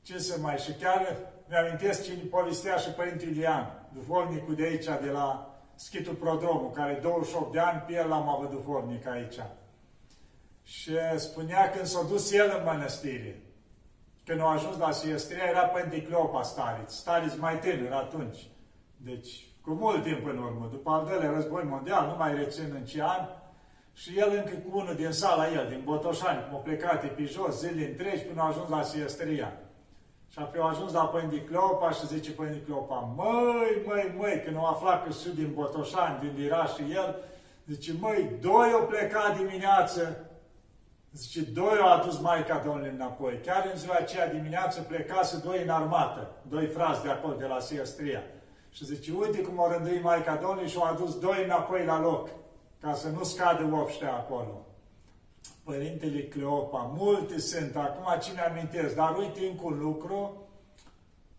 Ce 0.02 0.18
să 0.18 0.40
mai... 0.40 0.58
Și 0.58 0.72
chiar 0.72 1.18
mi-amintesc 1.50 2.04
ce 2.04 2.14
ne 2.14 2.24
povestea 2.30 2.76
și 2.76 2.90
Părintele 2.90 3.32
Ilian, 3.32 3.90
duhovnicul 3.94 4.56
de 4.56 4.64
aici, 4.64 4.86
de 4.86 5.10
la 5.12 5.60
Schitul 5.76 6.14
Prodromul, 6.14 6.72
care 6.72 7.00
28 7.02 7.52
de 7.52 7.60
ani, 7.60 7.84
pe 7.88 7.94
el 7.94 8.08
l-am 8.08 8.30
avut 8.30 8.50
duhovnic 8.50 9.08
aici. 9.08 9.40
Și 10.64 10.92
spunea 11.16 11.70
când 11.70 11.86
s-a 11.86 12.04
dus 12.04 12.32
el 12.32 12.56
în 12.58 12.64
mănăstire, 12.64 13.42
când 14.26 14.40
a 14.40 14.46
ajuns 14.46 14.78
la 14.78 14.92
Siestria, 14.92 15.44
era 15.44 15.66
Părinte 15.66 16.02
Cleopa 16.02 16.42
Stariț, 16.42 16.94
Stariț 16.94 17.36
mai 17.36 17.60
tânăr 17.60 17.92
atunci. 17.92 18.48
Deci, 18.98 19.45
cu 19.66 19.72
mult 19.72 20.04
timp 20.04 20.26
în 20.26 20.38
urmă, 20.38 20.68
după 20.72 20.90
al 20.92 21.06
doilea 21.06 21.32
război 21.32 21.64
mondial, 21.64 22.08
nu 22.08 22.16
mai 22.18 22.36
rețin 22.36 22.72
în 22.74 22.86
ce 22.86 23.04
an, 23.04 23.28
și 23.94 24.18
el 24.18 24.32
încă 24.36 24.54
cu 24.56 24.78
unul 24.78 24.96
din 24.96 25.12
sala 25.12 25.52
el, 25.52 25.66
din 25.70 25.82
Botoșani, 25.84 26.46
cum 26.48 26.58
a 26.58 26.60
plecat 26.60 27.16
pe 27.16 27.24
jos 27.24 27.60
zile 27.60 27.88
întregi 27.88 28.24
până 28.24 28.42
a 28.42 28.48
ajuns 28.48 28.70
la 28.70 28.82
Siestria. 28.82 29.54
Și 30.32 30.40
apoi 30.40 30.60
au 30.60 30.68
ajuns 30.68 30.92
la 30.94 31.06
Părinte 31.06 31.44
Cleopa 31.44 31.92
și 31.92 32.08
zice 32.08 32.32
Părinte 32.32 32.64
Cleopa, 32.66 33.14
măi, 33.16 33.82
măi, 33.86 34.14
măi, 34.18 34.42
când 34.46 34.56
au 34.58 34.66
aflat 34.66 35.06
că 35.06 35.12
sunt 35.12 35.34
din 35.34 35.52
Botoșani, 35.54 36.20
din 36.20 36.46
era 36.46 36.66
și 36.66 36.82
el, 36.92 37.16
zice, 37.68 37.94
măi, 38.00 38.32
doi 38.42 38.72
au 38.74 38.86
plecat 38.86 39.38
dimineață, 39.38 40.30
zice, 41.12 41.42
doi 41.42 41.78
au 41.82 41.92
adus 41.92 42.20
Maica 42.20 42.62
Domnului 42.66 42.92
înapoi. 42.96 43.40
Chiar 43.46 43.70
în 43.72 43.78
ziua 43.78 43.96
aceea 43.96 44.34
dimineață 44.34 44.82
plecase 44.82 45.42
doi 45.46 45.64
în 45.64 45.70
armată, 45.70 46.32
doi 46.50 46.66
frați 46.66 47.04
de 47.04 47.10
acolo, 47.10 47.34
de 47.34 47.46
la 47.46 47.60
Siestria. 47.60 48.24
Și 48.76 48.86
zice, 48.86 49.12
uite 49.12 49.42
cum 49.42 49.60
au 49.60 49.72
rânduit 49.72 50.04
Maica 50.04 50.36
Domnului 50.36 50.70
și 50.70 50.78
au 50.78 50.84
adus 50.84 51.20
doi 51.20 51.44
înapoi 51.44 51.86
la 51.86 52.00
loc, 52.00 52.30
ca 52.82 52.94
să 52.94 53.10
nu 53.10 53.24
scadă 53.24 53.70
obștea 53.74 54.14
acolo. 54.14 54.66
Părintele 55.64 56.22
Cleopa, 56.24 56.94
multe 56.98 57.40
sunt, 57.40 57.76
acum 57.76 58.20
ce 58.20 58.32
mi-amintesc, 58.34 58.96
dar 58.96 59.18
uite 59.18 59.48
încă 59.48 59.62
un 59.64 59.80
lucru, 59.80 60.48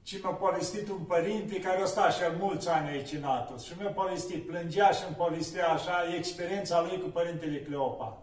ce 0.02 0.20
mi-a 0.22 0.30
povestit 0.30 0.88
un 0.88 0.98
părinte 0.98 1.60
care 1.60 1.82
a 1.82 1.84
stat 1.84 2.12
și 2.12 2.22
el 2.22 2.36
mulți 2.40 2.68
ani 2.68 2.88
aici 2.88 3.12
în 3.12 3.24
Atos 3.24 3.64
și 3.64 3.72
mi-a 3.78 3.90
povestit, 3.90 4.46
plângea 4.46 4.90
și 4.90 5.04
îmi 5.06 5.16
povestea 5.16 5.68
așa 5.68 6.14
experiența 6.16 6.80
lui 6.80 7.00
cu 7.00 7.08
Părintele 7.08 7.60
Cleopa. 7.60 8.22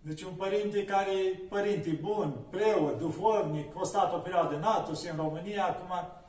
Deci 0.00 0.22
un 0.22 0.34
părinte 0.34 0.84
care, 0.84 1.40
părinte 1.48 1.98
bun, 2.00 2.36
preot, 2.50 2.98
duhovnic, 2.98 3.72
a 3.80 3.84
stat 3.84 4.12
o 4.12 4.16
perioadă 4.16 4.54
în 4.54 4.62
Atos, 4.62 5.04
în 5.04 5.16
România, 5.16 5.66
acum, 5.66 6.20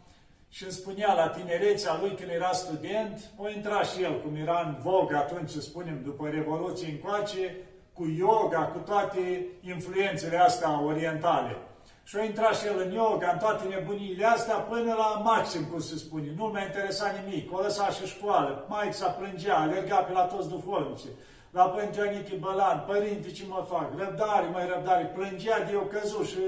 și 0.56 0.64
îmi 0.64 0.72
spunea 0.72 1.14
la 1.14 1.28
tinerețea 1.30 1.98
lui 2.02 2.16
când 2.16 2.30
era 2.30 2.52
student, 2.52 3.32
o 3.38 3.50
intra 3.50 3.82
și 3.84 4.04
el, 4.04 4.22
cum 4.22 4.36
era 4.36 4.60
în 4.68 4.76
vog 4.82 5.14
atunci, 5.14 5.50
să 5.50 5.62
spunem, 5.62 6.02
după 6.04 6.30
Revoluție 6.30 6.92
încoace, 6.92 7.56
cu 7.94 8.06
yoga, 8.18 8.64
cu 8.74 8.78
toate 8.78 9.46
influențele 9.62 10.38
astea 10.38 10.84
orientale. 10.84 11.58
Și 12.04 12.18
a 12.18 12.24
intrat 12.24 12.56
și 12.60 12.68
el 12.68 12.80
în 12.86 12.92
yoga, 12.92 13.30
în 13.32 13.38
toate 13.38 13.68
nebuniile 13.68 14.26
astea, 14.26 14.56
până 14.56 14.94
la 14.94 15.22
maxim, 15.24 15.64
cum 15.66 15.80
se 15.80 15.98
spune. 15.98 16.34
Nu 16.38 16.46
mi-a 16.46 16.64
interesat 16.64 17.12
nimic. 17.24 17.54
O 17.58 17.62
lăsa 17.62 17.90
și 17.90 18.06
școală. 18.06 18.66
Mai 18.70 18.94
s-a 18.94 19.10
plângea, 19.10 19.56
alerga 19.58 19.96
pe 19.96 20.12
la 20.12 20.24
toți 20.24 20.50
duhovnici. 20.50 21.14
La 21.52 21.64
Părinte 21.64 22.02
Anichi 22.02 22.36
Bălan, 22.36 22.84
părinte, 22.88 23.32
ce 23.32 23.44
mă 23.48 23.66
fac? 23.70 23.92
Răbdare, 23.98 24.48
mai 24.52 24.68
răbdare. 24.68 25.06
Plângea 25.06 25.64
de 25.64 25.72
eu 25.72 25.92
căzut 25.94 26.28
și, 26.28 26.40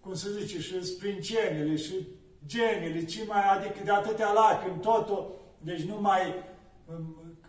cum 0.00 0.14
se 0.14 0.28
zice, 0.38 0.60
și 0.60 0.84
sprincenele, 0.84 1.76
și 1.76 1.94
genele, 2.46 3.04
ce 3.04 3.24
mai, 3.28 3.42
adică 3.54 3.78
de 3.84 3.90
atâtea 3.90 4.32
lacrimi, 4.32 4.80
totul. 4.80 5.34
Deci 5.58 5.82
nu 5.82 6.00
mai 6.00 6.34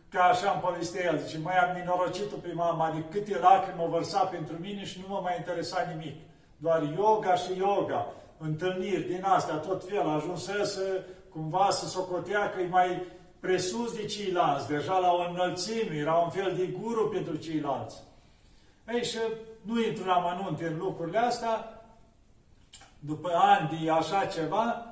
ca 0.09 0.23
așa 0.23 0.51
îmi 0.51 0.61
povestea 0.61 1.03
el, 1.03 1.17
zice, 1.17 1.37
mai 1.37 1.57
am 1.57 1.75
minorocit 1.75 2.29
pe 2.29 2.51
mama, 2.53 2.85
adică 2.85 3.07
câte 3.11 3.39
lacrimi 3.39 3.83
o 3.83 3.87
vărsa 3.87 4.19
pentru 4.19 4.55
mine 4.59 4.83
și 4.85 4.99
nu 4.99 5.13
mă 5.13 5.19
mai 5.23 5.35
interesa 5.37 5.87
nimic. 5.93 6.15
Doar 6.57 6.81
yoga 6.95 7.35
și 7.35 7.57
yoga, 7.57 8.07
întâlniri 8.37 9.07
din 9.07 9.23
astea, 9.23 9.55
tot 9.55 9.89
fel, 9.89 10.09
ajunsă 10.09 10.63
să 10.63 11.03
cumva 11.29 11.69
să 11.69 11.87
socotea 11.87 12.49
că 12.49 12.61
e 12.61 12.67
mai 12.67 13.05
presus 13.39 13.95
de 13.95 14.05
ceilalți, 14.05 14.67
deja 14.67 14.97
la 14.97 15.11
o 15.11 15.29
înălțime, 15.29 15.95
era 15.95 16.13
un 16.13 16.29
fel 16.29 16.53
de 16.55 16.65
guru 16.65 17.07
pentru 17.07 17.35
ceilalți. 17.35 18.03
Ei, 18.93 19.03
și 19.03 19.17
nu 19.61 19.81
intru 19.81 20.05
la 20.05 20.17
mănunte 20.17 20.67
în 20.67 20.77
lucrurile 20.77 21.17
astea, 21.17 21.81
după 22.99 23.31
ani 23.33 23.79
de 23.81 23.91
așa 23.91 24.25
ceva, 24.25 24.86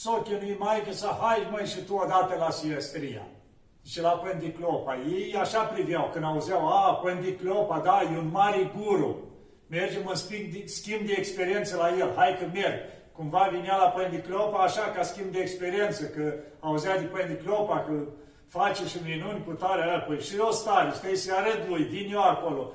s-o 0.00 0.12
chinui 0.12 0.56
maică 0.58 0.92
să 0.92 1.16
hai 1.20 1.48
mai 1.50 1.66
și 1.66 1.80
tu 1.80 1.94
odată 1.94 2.34
la 2.38 2.50
Siestria. 2.50 3.26
Și 3.86 4.00
la 4.00 4.10
Pândiclopa. 4.10 4.96
Ei 4.96 5.34
așa 5.34 5.62
priveau 5.62 6.10
când 6.12 6.24
auzeau, 6.24 6.68
a, 6.68 6.94
Pândiclopa, 6.94 7.78
da, 7.78 8.02
e 8.02 8.18
un 8.18 8.30
mare 8.30 8.72
guru. 8.76 9.16
Mergem 9.66 10.06
în 10.06 10.14
schimb 10.14 10.52
de, 10.52 10.62
schimb 10.66 11.06
de 11.06 11.14
experiență 11.16 11.76
la 11.76 11.88
el, 11.98 12.12
hai 12.16 12.36
că 12.38 12.44
merg. 12.52 12.78
Cumva 13.12 13.48
vinea 13.52 13.76
la 13.76 13.88
Pândiclopa 13.88 14.58
așa 14.58 14.82
ca 14.82 15.02
schimb 15.02 15.32
de 15.32 15.38
experiență, 15.38 16.04
că 16.04 16.34
auzea 16.60 16.98
de 16.98 17.04
Pândiclopa 17.04 17.80
că 17.80 17.92
face 18.46 18.86
și 18.86 18.98
minuni 19.04 19.44
cu 19.44 19.52
tare 19.52 19.82
aia. 19.82 20.00
Păi 20.00 20.20
și 20.20 20.36
eu 20.36 20.50
stare, 20.50 20.90
stai 20.92 21.14
să 21.14 21.34
arăt 21.34 21.68
lui, 21.68 21.82
vin 21.82 22.12
eu 22.12 22.22
acolo. 22.22 22.72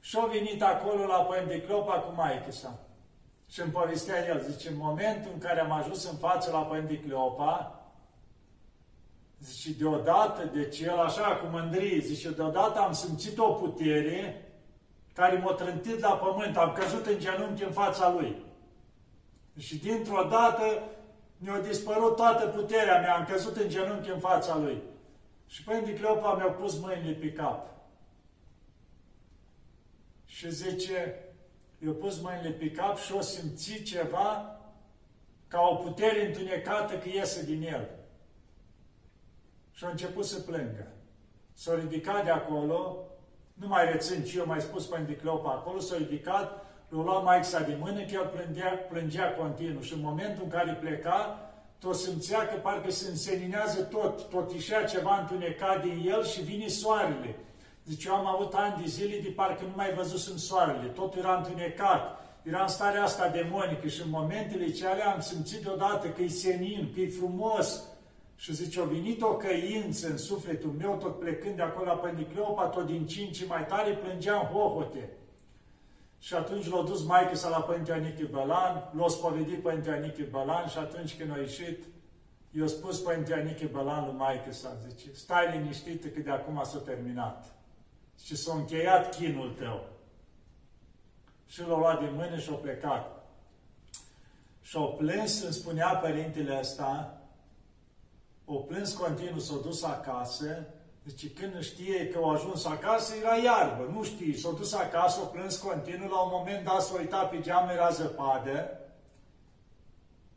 Și 0.00 0.16
au 0.16 0.28
venit 0.32 0.62
acolo 0.62 1.06
la 1.06 1.18
Pândiclopa 1.18 1.92
cu 1.92 2.12
maică 2.16 2.50
sa. 2.50 2.78
Și 3.52 3.60
îmi 3.60 3.70
povestea 3.70 4.26
el, 4.26 4.40
zice, 4.50 4.68
în 4.68 4.76
momentul 4.76 5.30
în 5.34 5.38
care 5.38 5.60
am 5.60 5.70
ajuns 5.70 6.10
în 6.10 6.16
față 6.16 6.50
la 6.50 6.58
Părinte 6.58 6.98
Cleopa, 6.98 7.82
zice, 9.40 9.72
deodată, 9.72 10.44
deci 10.44 10.80
el 10.80 10.98
așa 10.98 11.36
cu 11.36 11.46
mândrie, 11.46 12.00
zice, 12.00 12.30
deodată 12.30 12.78
am 12.78 12.92
simțit 12.92 13.38
o 13.38 13.52
putere 13.52 14.48
care 15.14 15.38
m-a 15.38 15.52
trântit 15.52 15.98
la 15.98 16.10
pământ, 16.10 16.56
am 16.56 16.72
căzut 16.72 17.06
în 17.06 17.18
genunchi 17.18 17.64
în 17.64 17.72
fața 17.72 18.10
lui. 18.10 18.36
Și 19.58 19.78
dintr-o 19.78 20.22
dată 20.30 20.82
mi-a 21.38 21.60
dispărut 21.60 22.16
toată 22.16 22.46
puterea 22.46 23.00
mea, 23.00 23.14
am 23.14 23.24
căzut 23.24 23.56
în 23.56 23.68
genunchi 23.68 24.10
în 24.10 24.18
fața 24.18 24.56
lui. 24.56 24.82
Și 25.46 25.62
Părinte 25.62 25.94
Cleopa 25.94 26.34
mi-a 26.34 26.50
pus 26.50 26.78
mâinile 26.78 27.12
pe 27.12 27.32
cap. 27.32 27.66
Și 30.24 30.50
zice, 30.50 31.24
i-a 31.84 31.92
pus 31.92 32.20
mâinile 32.20 32.50
pe 32.50 32.70
cap 32.70 32.98
și 32.98 33.12
o 33.12 33.20
simți 33.20 33.82
ceva 33.82 34.56
ca 35.48 35.60
o 35.60 35.74
putere 35.74 36.26
întunecată 36.26 36.94
că 36.98 37.08
iese 37.08 37.44
din 37.44 37.62
el. 37.62 37.88
Și 39.72 39.84
a 39.84 39.88
început 39.88 40.24
să 40.24 40.40
plângă. 40.40 40.86
S-a 41.52 41.74
ridicat 41.74 42.24
de 42.24 42.30
acolo, 42.30 42.96
nu 43.54 43.66
mai 43.66 43.92
rețin 43.92 44.24
ce 44.24 44.38
eu 44.38 44.46
mai 44.46 44.60
spus 44.60 44.86
pe 44.86 45.16
Cleopa 45.20 45.50
acolo, 45.50 45.78
s-a 45.78 45.96
ridicat, 45.96 46.64
l-a 46.88 47.02
luat 47.02 47.22
Maixa 47.22 47.60
din 47.60 47.78
mână, 47.80 48.00
că 48.00 48.12
el 48.12 48.26
plângea, 48.34 48.70
plângea 48.70 49.32
continuu. 49.32 49.82
Și 49.82 49.92
în 49.92 50.00
momentul 50.00 50.42
în 50.42 50.50
care 50.50 50.72
pleca, 50.72 51.50
tot 51.78 51.94
simțea 51.94 52.46
că 52.46 52.56
parcă 52.56 52.90
se 52.90 53.08
înseninează 53.08 53.82
tot, 53.82 54.28
tot 54.28 54.52
ieșea 54.52 54.84
ceva 54.84 55.18
întunecat 55.18 55.82
din 55.82 56.02
el 56.06 56.24
și 56.24 56.42
vine 56.42 56.66
soarele. 56.66 57.36
Zice, 57.86 58.08
eu 58.08 58.14
am 58.14 58.26
avut 58.26 58.54
ani 58.54 58.82
de 58.82 58.88
zile 58.88 59.18
de 59.18 59.28
parcă 59.28 59.64
nu 59.64 59.72
mai 59.74 59.94
văzusem 59.94 60.36
soarele, 60.36 60.88
totul 60.88 61.18
era 61.18 61.36
întunecat, 61.36 62.20
era 62.42 62.62
în 62.62 62.68
starea 62.68 63.02
asta 63.02 63.28
demonică 63.28 63.88
și 63.88 64.02
în 64.02 64.10
momentele 64.10 64.70
ce 64.70 64.86
alea 64.86 65.12
am 65.12 65.20
simțit 65.20 65.62
deodată 65.62 66.08
că 66.08 66.22
e 66.22 66.28
senin, 66.28 66.90
că 66.94 67.00
e 67.00 67.08
frumos. 67.08 67.84
Și 68.36 68.54
zice, 68.54 68.80
a 68.80 68.84
venit 68.84 69.22
o 69.22 69.36
căință 69.36 70.08
în 70.08 70.18
sufletul 70.18 70.70
meu, 70.78 70.96
tot 70.96 71.18
plecând 71.18 71.56
de 71.56 71.62
acolo 71.62 71.84
la 71.84 71.96
Pândicleopa, 71.96 72.66
tot 72.66 72.86
din 72.86 73.06
cinci 73.06 73.46
mai 73.46 73.66
tare, 73.66 73.92
plângeam 73.92 74.42
hohote. 74.42 75.10
Și 76.18 76.34
atunci 76.34 76.68
l-a 76.68 76.82
dus 76.82 77.04
maică 77.04 77.36
sa 77.36 77.48
la 77.48 77.60
Părinte 77.60 77.92
Anichi 77.92 78.24
Bălan, 78.24 78.90
l-a 78.96 79.08
spovedit 79.08 79.62
Părinte 79.62 79.90
Anichi 79.90 80.22
Bălan 80.22 80.66
și 80.66 80.78
atunci 80.78 81.16
când 81.16 81.30
a 81.32 81.38
ieșit, 81.38 81.82
i-a 82.50 82.66
spus 82.66 82.98
Părinte 82.98 83.34
Anichi 83.34 83.66
Bălan 83.66 84.04
lui 84.04 84.14
maică 84.16 84.52
sa, 84.52 84.76
zice, 84.88 85.12
stai 85.12 85.58
liniștită 85.58 86.06
că 86.06 86.20
de 86.20 86.30
acum 86.30 86.60
s-a 86.64 86.78
terminat 86.78 87.61
și 88.24 88.36
s-a 88.36 88.54
încheiat 88.54 89.16
chinul 89.16 89.50
tău. 89.58 89.84
Și 91.46 91.60
l-a 91.60 91.78
luat 91.78 91.98
din 91.98 92.14
mână 92.14 92.38
și 92.38 92.50
a 92.50 92.54
plecat. 92.54 93.22
Și 94.62 94.76
o 94.76 94.84
plâns, 94.86 95.42
îmi 95.42 95.52
spunea 95.52 95.88
părintele 95.88 96.58
ăsta, 96.58 97.20
o 98.44 98.54
plâns 98.54 98.92
continuu, 98.94 99.38
s-a 99.38 99.56
dus 99.62 99.82
acasă, 99.82 100.66
deci 101.02 101.34
când 101.34 101.62
știe 101.62 102.08
că 102.08 102.18
au 102.18 102.30
ajuns 102.30 102.64
acasă, 102.64 103.14
era 103.14 103.36
iarbă, 103.36 103.90
nu 103.92 104.02
știi, 104.02 104.36
s-a 104.36 104.50
dus 104.50 104.72
acasă, 104.72 105.20
o 105.20 105.24
plâns 105.24 105.56
continuu, 105.56 106.08
la 106.08 106.20
un 106.20 106.30
moment 106.32 106.64
dat 106.64 106.82
s-a 106.82 106.94
uitat 106.98 107.30
pe 107.30 107.40
geam, 107.40 107.68
era 107.68 107.90
zăpadă, 107.90 108.76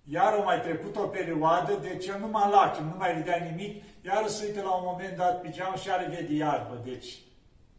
iar 0.04 0.34
au 0.34 0.44
mai 0.44 0.62
trecut 0.62 0.96
o 0.96 1.08
perioadă, 1.08 1.74
deci 1.74 2.08
el 2.08 2.20
nu 2.20 2.28
mai 2.28 2.52
lacrimi, 2.52 2.90
nu 2.90 2.98
mai 2.98 3.14
ridea 3.14 3.38
nimic, 3.38 3.84
iar 4.06 4.28
se 4.28 4.46
uită 4.46 4.62
la 4.62 4.76
un 4.76 4.84
moment 4.86 5.18
dat 5.18 5.42
pe 5.42 5.50
geam 5.50 5.76
și 5.76 5.90
are 5.90 6.06
vede 6.06 6.34
iarbă. 6.34 6.82
Deci 6.84 7.20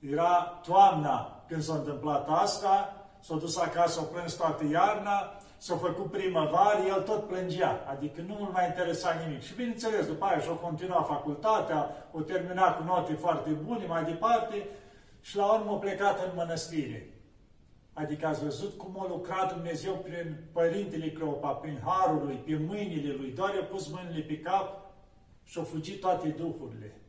era 0.01 0.61
toamna 0.67 1.45
când 1.49 1.63
s-a 1.63 1.75
întâmplat 1.75 2.29
asta, 2.29 3.07
s-a 3.21 3.37
dus 3.37 3.57
acasă, 3.57 4.01
o 4.01 4.03
plâns 4.03 4.35
toată 4.35 4.65
iarna, 4.65 5.33
s-a 5.59 5.77
făcut 5.77 6.11
primăvară, 6.11 6.79
el 6.89 7.03
tot 7.03 7.27
plângea, 7.27 7.85
adică 7.89 8.21
nu 8.27 8.37
îl 8.41 8.51
mai 8.53 8.67
interesa 8.67 9.13
nimic. 9.27 9.43
Și 9.43 9.55
bineînțeles, 9.55 10.07
după 10.07 10.25
aia 10.25 10.41
și-a 10.41 10.53
continuat 10.53 11.07
facultatea, 11.07 12.09
o 12.13 12.21
terminat 12.21 12.77
cu 12.77 12.83
note 12.83 13.13
foarte 13.13 13.51
bune, 13.51 13.87
mai 13.87 14.05
departe, 14.05 14.69
și 15.21 15.37
la 15.37 15.53
urmă 15.53 15.71
a 15.73 15.75
plecat 15.75 16.25
în 16.25 16.31
mănăstire. 16.35 17.11
Adică 17.93 18.27
ați 18.27 18.43
văzut 18.43 18.79
cum 18.79 19.01
a 19.01 19.07
lucrat 19.09 19.53
Dumnezeu 19.53 19.95
prin 19.95 20.37
Părintele 20.53 21.11
Cleopa, 21.11 21.49
prin 21.49 21.81
Harul 21.85 22.25
lui, 22.25 22.35
prin 22.35 22.65
mâinile 22.65 23.13
lui, 23.13 23.31
doar 23.31 23.55
i-a 23.55 23.63
pus 23.63 23.89
mâinile 23.89 24.21
pe 24.21 24.39
cap 24.39 24.81
și 25.45 25.59
au 25.59 25.65
fugit 25.65 26.01
toate 26.01 26.29
duhurile. 26.29 27.01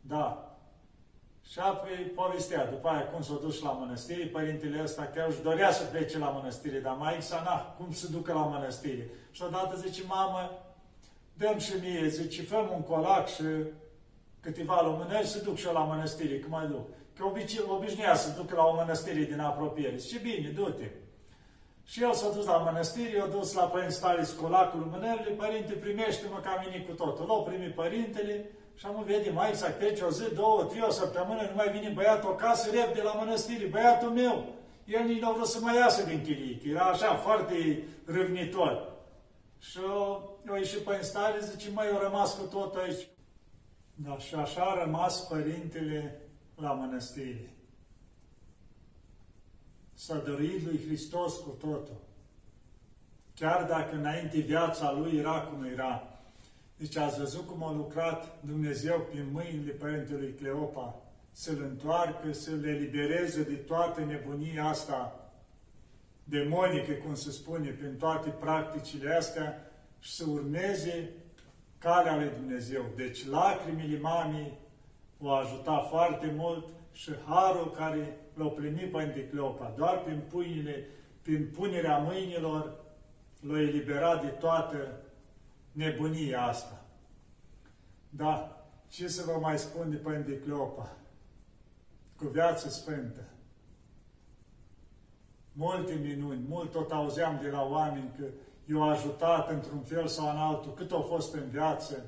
Da. 0.00 0.55
Și 1.50 1.58
apoi 1.58 2.12
povestea, 2.14 2.66
după 2.66 2.88
aia 2.88 3.06
cum 3.06 3.22
s-a 3.22 3.38
dus 3.40 3.60
la 3.62 3.70
mănăstire, 3.70 4.24
părintele 4.26 4.82
ăsta 4.82 5.10
chiar 5.14 5.28
își 5.28 5.42
dorea 5.42 5.72
să 5.72 5.84
plece 5.84 6.18
la 6.18 6.28
mănăstire, 6.28 6.78
dar 6.78 6.96
mai 6.96 7.16
sa, 7.20 7.42
na, 7.44 7.74
cum 7.78 7.92
să 7.92 8.10
ducă 8.10 8.32
la 8.32 8.40
mănăstire? 8.40 9.08
Și 9.30 9.42
odată 9.42 9.76
zice, 9.76 10.02
mamă, 10.06 10.50
dăm 11.34 11.58
și 11.58 11.72
mie, 11.80 12.08
zice, 12.08 12.42
făm 12.42 12.70
un 12.74 12.82
colac 12.82 13.28
și 13.28 13.42
câteva 14.40 14.82
lumânări 14.82 15.26
să 15.26 15.42
duc 15.42 15.56
și 15.56 15.66
eu 15.66 15.72
la 15.72 15.80
mănăstire, 15.80 16.38
cum 16.38 16.50
mai 16.50 16.66
duc. 16.66 16.86
Că 17.16 17.24
obici, 17.24 17.58
obișnuia 17.68 18.14
să 18.14 18.30
ducă 18.36 18.54
la 18.54 18.64
o 18.64 18.74
mănăstire 18.74 19.20
din 19.20 19.40
apropiere. 19.40 19.96
Zice, 19.96 20.18
bine, 20.18 20.48
du-te. 20.48 20.90
Și 21.90 22.02
el 22.02 22.12
s-a 22.12 22.30
dus 22.34 22.46
la 22.46 22.56
mănăstire, 22.56 23.16
i-a 23.16 23.26
dus 23.26 23.52
la 23.52 23.62
părinte 23.62 23.92
Stalis 23.92 24.32
colacul 24.32 24.80
lumânările, 24.80 25.30
părinte, 25.30 25.72
primește-mă 25.72 26.38
ca 26.42 26.62
mine 26.64 26.84
cu 26.84 26.92
totul. 26.92 27.26
L-au 27.26 27.42
primit 27.42 27.74
părintele, 27.74 28.50
și 28.78 28.86
am 28.86 29.04
vede 29.06 29.30
mai 29.30 29.54
să 29.54 29.70
trece 29.70 30.04
o 30.04 30.10
zi, 30.10 30.34
două, 30.34 30.64
trei, 30.64 30.82
o 30.82 30.90
săptămână, 30.90 31.42
nu 31.42 31.54
mai 31.54 31.68
vine 31.68 31.92
băiatul 31.94 32.30
acasă, 32.30 32.70
rep 32.70 32.94
de 32.94 33.02
la 33.02 33.12
mănăstire, 33.12 33.66
băiatul 33.66 34.10
meu. 34.10 34.44
El 34.84 35.04
nici 35.04 35.20
nu 35.20 35.28
a 35.28 35.32
vrut 35.32 35.46
să 35.46 35.58
mai 35.60 35.76
iasă 35.76 36.04
din 36.04 36.22
chirie, 36.22 36.70
era 36.70 36.84
așa 36.84 37.14
foarte 37.14 37.84
râvnitor. 38.04 38.92
Și 39.58 39.78
eu 40.46 40.56
ieșit 40.56 40.78
pe 40.78 40.98
stare, 41.02 41.38
zice, 41.40 41.70
mai 41.70 41.86
eu 41.86 41.98
rămas 41.98 42.34
cu 42.34 42.44
tot 42.44 42.76
aici. 42.76 43.08
Da, 43.94 44.18
și 44.18 44.34
așa 44.34 44.62
a 44.62 44.84
rămas 44.84 45.20
părintele 45.20 46.20
la 46.54 46.72
mănăstire. 46.72 47.55
S-a 49.96 50.18
dăruit 50.18 50.64
lui 50.64 50.80
Hristos 50.86 51.34
cu 51.34 51.56
totul. 51.60 51.96
Chiar 53.34 53.64
dacă 53.64 53.96
înainte 53.96 54.38
viața 54.38 54.92
lui 54.92 55.16
era 55.16 55.40
cum 55.40 55.64
era, 55.64 56.18
deci 56.76 56.96
ați 56.96 57.18
văzut 57.18 57.46
cum 57.46 57.62
a 57.62 57.72
lucrat 57.72 58.44
Dumnezeu 58.44 59.06
prin 59.10 59.28
mâinile 59.32 59.72
Părintelui 59.72 60.32
Cleopa 60.32 60.94
să-l 61.32 61.62
întoarcă, 61.62 62.32
să 62.32 62.50
le 62.50 62.68
elibereze 62.68 63.42
de 63.42 63.54
toată 63.54 64.04
nebunia 64.04 64.64
asta 64.64 65.30
demonică, 66.24 66.92
cum 66.92 67.14
se 67.14 67.30
spune, 67.30 67.70
prin 67.70 67.96
toate 67.96 68.28
practicile 68.28 69.14
astea 69.14 69.70
și 70.00 70.12
să 70.14 70.24
urmeze 70.28 71.10
calea 71.78 72.16
lui 72.16 72.30
Dumnezeu. 72.38 72.84
Deci 72.96 73.26
lacrimile 73.26 73.98
mamei 73.98 74.58
o 75.20 75.30
ajuta 75.30 75.86
foarte 75.90 76.32
mult 76.36 76.66
și 76.96 77.12
harul 77.26 77.70
care 77.70 78.18
l-au 78.34 78.50
primit 78.50 78.90
Părinte 78.90 79.28
Cleopa, 79.28 79.72
doar 79.76 80.02
prin 80.02 80.22
puinile, 80.28 80.88
prin 81.22 81.50
punerea 81.54 81.98
mâinilor, 81.98 82.74
l-a 83.40 83.60
eliberat 83.60 84.22
de 84.22 84.28
toată 84.28 85.00
nebunia 85.72 86.42
asta. 86.42 86.84
Da, 88.10 88.64
ce 88.88 89.08
să 89.08 89.22
vă 89.26 89.38
mai 89.40 89.58
spun 89.58 89.90
de 89.90 89.96
Părinte 89.96 90.38
Cleopa? 90.38 90.96
Cu 92.16 92.26
viață 92.26 92.68
sfântă. 92.68 93.28
Multe 95.52 95.94
minuni, 95.94 96.44
mult 96.48 96.70
tot 96.70 96.92
auzeam 96.92 97.38
de 97.42 97.48
la 97.48 97.62
oameni 97.62 98.12
că 98.18 98.24
i-au 98.64 98.88
ajutat 98.88 99.50
într-un 99.50 99.80
fel 99.80 100.06
sau 100.06 100.30
în 100.30 100.36
altul, 100.36 100.74
cât 100.74 100.92
au 100.92 101.02
fost 101.02 101.34
în 101.34 101.48
viață. 101.48 102.06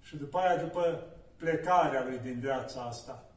Și 0.00 0.16
după 0.16 0.38
aia, 0.38 0.62
după 0.62 1.06
plecarea 1.36 2.04
lui 2.04 2.18
din 2.18 2.40
viața 2.40 2.80
asta. 2.80 3.27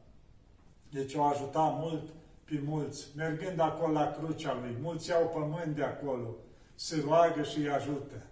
Deci 0.92 1.14
o 1.14 1.22
ajuta 1.22 1.78
mult 1.80 2.08
pe 2.44 2.60
mulți, 2.64 3.06
mergând 3.16 3.60
acolo 3.60 3.92
la 3.92 4.10
crucea 4.10 4.58
lui. 4.60 4.76
Mulți 4.80 5.08
iau 5.08 5.28
pământ 5.28 5.74
de 5.76 5.82
acolo, 5.82 6.36
se 6.74 7.02
roagă 7.04 7.42
și 7.42 7.58
îi 7.58 7.68
ajută. 7.68 8.26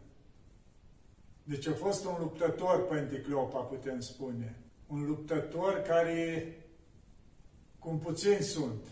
Deci 1.42 1.66
a 1.66 1.72
fost 1.72 2.04
un 2.04 2.16
luptător 2.18 2.86
Părinte 2.86 3.20
Cleopa, 3.20 3.58
putem 3.58 4.00
spune. 4.00 4.54
Un 4.86 5.06
luptător 5.06 5.82
care, 5.86 6.46
cum 7.78 7.98
puțini 7.98 8.40
sunt, 8.40 8.84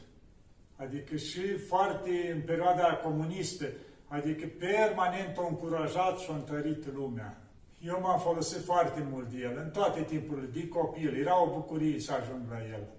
adică 0.77 1.17
și 1.17 1.57
foarte 1.57 2.33
în 2.35 2.41
perioada 2.41 2.95
comunistă, 2.95 3.67
adică 4.07 4.47
permanent 4.59 5.39
a 5.39 5.47
încurajat 5.49 6.19
și 6.19 6.31
a 6.31 6.35
întărit 6.35 6.95
lumea. 6.95 7.43
Eu 7.85 8.01
m-am 8.01 8.19
folosit 8.19 8.65
foarte 8.65 9.07
mult 9.11 9.29
de 9.29 9.39
el, 9.39 9.57
în 9.65 9.71
toate 9.71 10.03
timpurile, 10.03 10.47
de 10.47 10.69
copil. 10.69 11.17
Era 11.19 11.43
o 11.43 11.55
bucurie 11.55 12.01
să 12.01 12.13
ajung 12.13 12.51
la 12.51 12.59
el. 12.59 12.97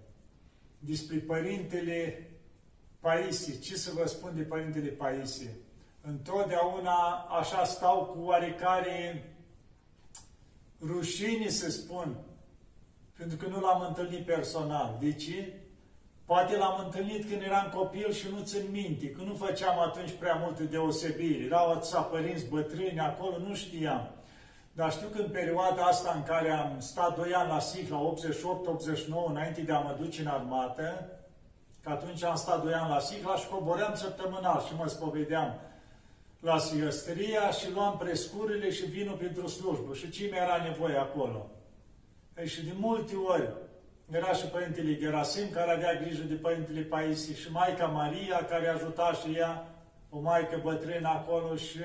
Despre 0.79 1.17
Părintele 1.17 2.29
Paisie, 2.99 3.59
ce 3.59 3.75
să 3.75 3.91
vă 3.93 4.07
spun 4.07 4.33
de 4.35 4.41
Părintele 4.41 4.87
Paisie? 4.87 5.55
Întotdeauna 6.01 7.27
așa 7.39 7.65
stau 7.65 8.05
cu 8.05 8.21
oarecare 8.21 9.29
rușine 10.81 11.49
să 11.49 11.71
spun, 11.71 12.17
pentru 13.17 13.37
că 13.37 13.47
nu 13.47 13.59
l-am 13.59 13.81
întâlnit 13.87 14.25
personal. 14.25 14.97
De 14.99 15.13
ce? 15.13 15.53
Poate 16.25 16.57
l-am 16.57 16.83
întâlnit 16.85 17.29
când 17.29 17.41
eram 17.41 17.71
copil 17.75 18.11
și 18.11 18.27
nu 18.29 18.43
țin 18.43 18.71
minte, 18.71 19.09
că 19.09 19.21
nu 19.21 19.33
făceam 19.33 19.79
atunci 19.79 20.11
prea 20.11 20.33
multe 20.33 20.63
deosebiri. 20.63 21.45
Erau 21.45 21.71
atâția 21.71 21.99
părinți 21.99 22.45
bătrâni 22.45 22.99
acolo, 22.99 23.37
nu 23.37 23.55
știam. 23.55 24.18
Dar 24.71 24.91
știu 24.91 25.07
că 25.07 25.21
în 25.21 25.29
perioada 25.29 25.83
asta 25.83 26.11
în 26.15 26.23
care 26.23 26.51
am 26.51 26.75
stat 26.79 27.15
2 27.15 27.33
ani 27.33 27.49
la 27.49 27.59
SIC, 27.59 27.89
la 27.89 28.13
88-89, 29.27 29.29
înainte 29.29 29.61
de 29.61 29.71
a 29.71 29.79
mă 29.79 29.95
duce 29.99 30.21
în 30.21 30.27
armată, 30.27 31.09
că 31.83 31.89
atunci 31.89 32.23
am 32.23 32.35
stat 32.35 32.63
2 32.63 32.73
ani 32.73 32.89
la 32.89 32.99
SIC, 32.99 33.17
și 33.17 33.43
școboream 33.43 33.95
săptămânal 33.95 34.63
și 34.67 34.75
mă 34.75 34.87
spovedeam 34.87 35.59
la 36.39 36.57
Siăstria 36.57 37.51
și 37.51 37.71
luam 37.71 37.97
prescurile 37.97 38.71
și 38.71 38.85
vinul 38.85 39.15
pentru 39.15 39.47
slujbă. 39.47 39.93
Și 39.93 40.09
ce 40.09 40.23
mi-era 40.31 40.63
nevoie 40.63 40.97
acolo? 40.97 41.49
Ei, 42.37 42.47
și 42.47 42.65
de 42.65 42.71
multe 42.75 43.15
ori 43.15 43.49
era 44.11 44.31
și 44.33 44.45
Părintele 44.45 44.97
Gerasim, 44.97 45.49
care 45.51 45.71
avea 45.71 45.93
grijă 45.93 46.23
de 46.23 46.33
Părintele 46.33 46.81
Paisie, 46.81 47.35
și 47.35 47.51
Maica 47.51 47.85
Maria, 47.85 48.45
care 48.45 48.67
ajuta 48.67 49.11
și 49.13 49.37
ea, 49.37 49.67
o 50.09 50.19
maică 50.19 50.59
bătrână 50.63 51.07
acolo 51.07 51.55
și 51.55 51.79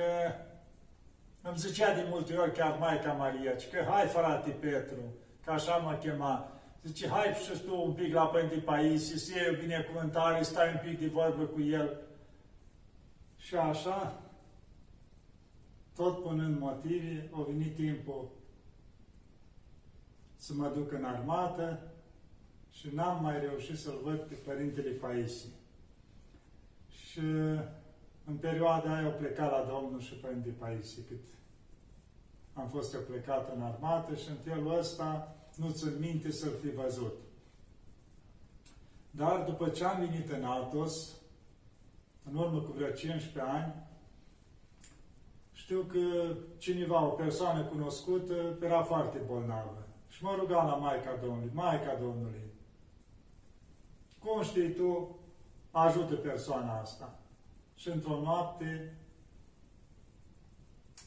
îmi 1.47 1.59
zicea 1.59 1.95
de 1.95 2.07
multe 2.09 2.35
ori 2.35 2.53
chiar 2.53 2.77
Maica 2.79 3.13
Maria, 3.13 3.53
că 3.73 3.85
hai 3.91 4.07
frate 4.07 4.51
Petru, 4.51 5.15
că 5.45 5.51
așa 5.51 5.77
mă 5.77 5.99
chema, 6.03 6.53
zice, 6.83 7.09
hai 7.09 7.35
și 7.35 7.61
tu 7.61 7.83
un 7.83 7.93
pic 7.93 8.13
la 8.13 8.27
Părintele 8.27 8.61
Paisie, 8.61 9.17
să 9.17 9.33
iei 9.35 9.55
o 9.55 9.61
binecuvântare, 9.61 10.43
stai 10.43 10.73
un 10.73 10.81
pic 10.89 11.01
de 11.01 11.07
vorbă 11.07 11.45
cu 11.45 11.61
el. 11.61 12.01
Și 13.37 13.57
așa, 13.57 14.21
tot 15.95 16.23
punând 16.23 16.59
motive, 16.59 17.29
a 17.33 17.43
venit 17.49 17.75
timpul 17.75 18.31
să 20.37 20.53
mă 20.55 20.69
duc 20.69 20.93
în 20.93 21.05
armată 21.05 21.93
și 22.71 22.89
n-am 22.95 23.23
mai 23.23 23.41
reușit 23.41 23.79
să-l 23.79 23.99
văd 24.03 24.19
pe 24.19 24.35
Părintele 24.35 24.91
Paisie. 24.91 25.51
Și 26.89 27.21
în 28.25 28.37
perioada 28.37 28.95
aia 28.95 29.05
au 29.05 29.13
plecat 29.13 29.51
la 29.51 29.67
Domnul 29.69 30.01
și 30.01 30.15
Părintele 30.15 30.55
Paisie, 30.59 31.03
cât 31.09 31.25
am 32.55 32.69
fost 32.69 32.95
eu 32.95 33.01
plecat 33.01 33.55
în 33.55 33.63
armată 33.63 34.15
și 34.15 34.29
în 34.29 34.37
felul 34.37 34.79
ăsta 34.79 35.37
nu 35.57 35.71
ți 35.71 35.87
minte 36.01 36.31
să-l 36.31 36.53
fi 36.61 36.71
văzut. 36.71 37.15
Dar 39.11 39.45
după 39.45 39.69
ce 39.69 39.85
am 39.85 39.99
venit 39.99 40.31
în 40.31 40.45
Atos, 40.45 41.11
în 42.31 42.37
urmă 42.37 42.61
cu 42.61 42.73
vreo 42.73 42.91
15 42.91 43.53
ani, 43.53 43.75
știu 45.53 45.81
că 45.81 46.35
cineva, 46.59 47.05
o 47.05 47.09
persoană 47.09 47.63
cunoscută, 47.65 48.57
era 48.63 48.83
foarte 48.83 49.19
bolnavă. 49.27 49.87
Și 50.09 50.25
mă 50.25 50.35
ruga 50.39 50.65
la 50.65 50.75
Maica 50.75 51.17
Domnului, 51.23 51.51
Maica 51.55 51.95
Domnului, 52.01 52.43
cum 54.19 54.43
știi 54.43 54.73
tu, 54.73 55.19
ajută 55.71 56.15
persoana 56.15 56.81
asta. 56.81 57.19
Și 57.75 57.89
într-o 57.89 58.21
noapte 58.23 58.95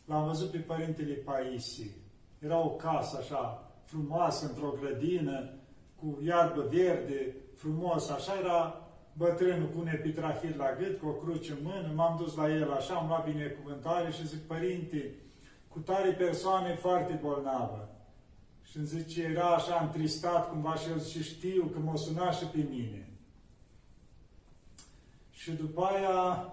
l-am 0.05 0.25
văzut 0.25 0.51
pe 0.51 0.57
Părintele 0.57 1.13
Paisi. 1.13 1.91
Era 2.39 2.59
o 2.59 2.69
casă 2.69 3.17
așa, 3.17 3.71
frumoasă, 3.83 4.45
într-o 4.45 4.73
grădină, 4.79 5.53
cu 5.95 6.19
iarbă 6.23 6.61
verde, 6.61 7.35
frumos, 7.55 8.09
așa 8.09 8.39
era 8.39 8.87
bătrânul 9.13 9.67
cu 9.67 9.79
un 9.79 9.87
epitrahil 9.87 10.55
la 10.57 10.75
gât, 10.79 10.99
cu 10.99 11.07
o 11.07 11.11
cruce 11.11 11.51
în 11.51 11.57
mână, 11.63 11.91
m-am 11.95 12.17
dus 12.17 12.35
la 12.35 12.49
el 12.49 12.71
așa, 12.71 12.95
am 12.95 13.07
luat 13.07 13.25
binecuvântare 13.25 14.11
și 14.11 14.27
zic, 14.27 14.41
Părinte, 14.41 15.13
cu 15.67 15.79
tare 15.79 16.11
persoane 16.11 16.75
foarte 16.75 17.19
bolnavă. 17.21 17.89
Și 18.63 18.77
îmi 18.77 18.85
zice, 18.85 19.21
era 19.23 19.47
așa 19.47 19.79
întristat 19.81 20.49
cumva 20.49 20.75
și 20.75 20.89
el 20.89 20.99
zice, 20.99 21.21
știu 21.21 21.63
că 21.63 21.79
m-o 21.79 21.95
suna 21.95 22.31
și 22.31 22.45
pe 22.45 22.65
mine. 22.69 23.09
Și 25.31 25.51
după 25.51 25.81
aia, 25.81 26.51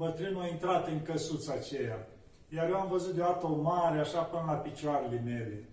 bătrânul 0.00 0.42
a 0.42 0.46
intrat 0.46 0.86
în 0.86 1.02
căsuța 1.02 1.52
aceea. 1.52 2.08
Iar 2.48 2.68
eu 2.68 2.76
am 2.76 2.88
văzut 2.88 3.14
deodată 3.14 3.46
o 3.46 3.62
mare, 3.62 3.98
așa 3.98 4.22
până 4.22 4.44
la 4.46 4.52
picioarele 4.52 5.20
mele. 5.20 5.68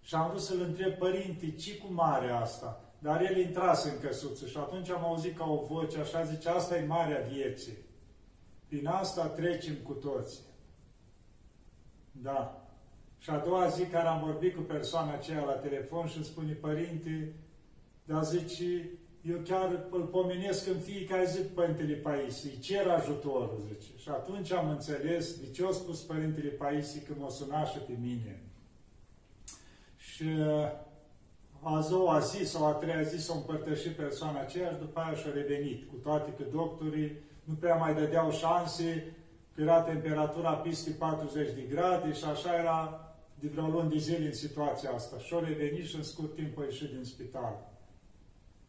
Și 0.00 0.14
am 0.14 0.28
vrut 0.28 0.40
să-l 0.40 0.60
întreb, 0.60 0.92
părinte, 0.92 1.50
ce 1.50 1.76
cu 1.76 1.92
mare 1.92 2.30
asta? 2.30 2.84
Dar 2.98 3.22
el 3.22 3.36
intrase 3.36 3.90
în 3.90 4.00
căsuță 4.00 4.46
și 4.46 4.56
atunci 4.56 4.90
am 4.90 5.04
auzit 5.04 5.36
ca 5.36 5.44
o 5.44 5.64
voce, 5.64 5.98
așa 5.98 6.24
zice, 6.24 6.48
asta 6.48 6.76
e 6.76 6.86
marea 6.86 7.26
vieții. 7.32 7.78
Prin 8.68 8.86
asta 8.86 9.26
trecem 9.26 9.74
cu 9.74 9.92
toții. 9.92 10.44
Da. 12.12 12.64
Și 13.18 13.30
a 13.30 13.38
doua 13.38 13.68
zi 13.68 13.84
care 13.84 14.06
am 14.06 14.24
vorbit 14.24 14.54
cu 14.54 14.60
persoana 14.60 15.12
aceea 15.12 15.44
la 15.44 15.52
telefon 15.52 16.06
și 16.06 16.16
îmi 16.16 16.24
spune, 16.24 16.52
părinte, 16.52 17.34
dar 18.04 18.24
zice, 18.24 18.90
eu 19.22 19.38
chiar 19.44 19.86
îl 19.90 20.02
pomenesc 20.02 20.66
în 20.66 20.78
fiecare 20.78 21.24
zi 21.24 21.38
Părintele 21.38 21.94
Paisie, 21.94 22.58
cer 22.58 22.86
ajutorul, 22.86 23.62
zice. 23.68 23.98
Și 23.98 24.08
atunci 24.08 24.52
am 24.52 24.68
înțeles 24.68 25.40
de 25.40 25.50
ce 25.50 25.66
a 25.66 25.70
spus 25.70 26.00
Părintele 26.00 26.48
Paisie 26.48 27.02
că 27.02 27.12
mă 27.18 27.30
suna 27.30 27.64
și 27.64 27.78
pe 27.78 27.92
mine. 28.00 28.42
Și 29.96 30.22
uh, 30.22 30.70
a 31.62 31.86
doua 31.88 32.18
zi 32.18 32.44
sau 32.44 32.66
a 32.66 32.72
treia 32.72 33.02
zi 33.02 33.24
s-a 33.24 33.34
împărtășit 33.34 33.92
persoana 33.92 34.40
aceea 34.40 34.70
și 34.70 34.78
după 34.78 35.00
aia 35.00 35.14
și-a 35.14 35.30
revenit, 35.32 35.88
cu 35.88 35.94
toate 36.02 36.30
că 36.36 36.42
doctorii 36.52 37.16
nu 37.44 37.54
prea 37.54 37.74
mai 37.74 37.94
dădeau 37.94 38.30
șanse, 38.30 39.14
că 39.54 39.60
era 39.60 39.82
temperatura 39.82 40.52
peste 40.52 40.90
40 40.90 41.54
de 41.54 41.62
grade 41.74 42.12
și 42.12 42.24
așa 42.24 42.54
era 42.54 43.04
de 43.40 43.48
vreo 43.48 43.66
luni 43.66 43.90
de 43.90 43.98
zile 43.98 44.26
în 44.26 44.32
situația 44.32 44.90
asta. 44.90 45.18
Și-a 45.18 45.38
revenit 45.38 45.86
și 45.86 45.96
în 45.96 46.02
scurt 46.02 46.34
timp 46.34 46.58
a 46.58 46.64
ieșit 46.64 46.90
din 46.90 47.04
spital. 47.04 47.69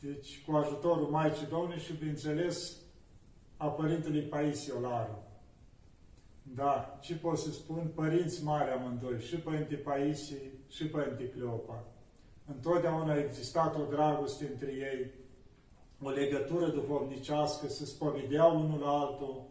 Deci, 0.03 0.43
cu 0.45 0.55
ajutorul 0.55 1.07
Maicii 1.07 1.47
Domnului 1.47 1.79
și, 1.79 1.93
bineînțeles, 1.93 2.77
a 3.57 3.67
Părintelui 3.67 4.21
Paisie 4.21 4.73
Olaru. 4.73 5.23
Da, 6.43 6.99
ce 7.01 7.15
pot 7.15 7.37
să 7.37 7.51
spun? 7.51 7.91
Părinți 7.95 8.43
mari 8.43 8.71
amândoi, 8.71 9.19
și 9.19 9.35
Părinte 9.35 9.75
Paisie 9.75 10.51
și 10.69 10.85
Părinte 10.85 11.29
Cleopa. 11.29 11.83
Întotdeauna 12.45 13.13
a 13.13 13.19
existat 13.19 13.75
o 13.75 13.83
dragoste 13.89 14.49
între 14.51 14.71
ei, 14.71 15.11
o 16.01 16.09
legătură 16.09 16.67
duhovnicească, 16.67 17.67
să 17.67 17.85
spovedeau 17.85 18.59
unul 18.59 18.79
la 18.79 18.99
altul. 18.99 19.43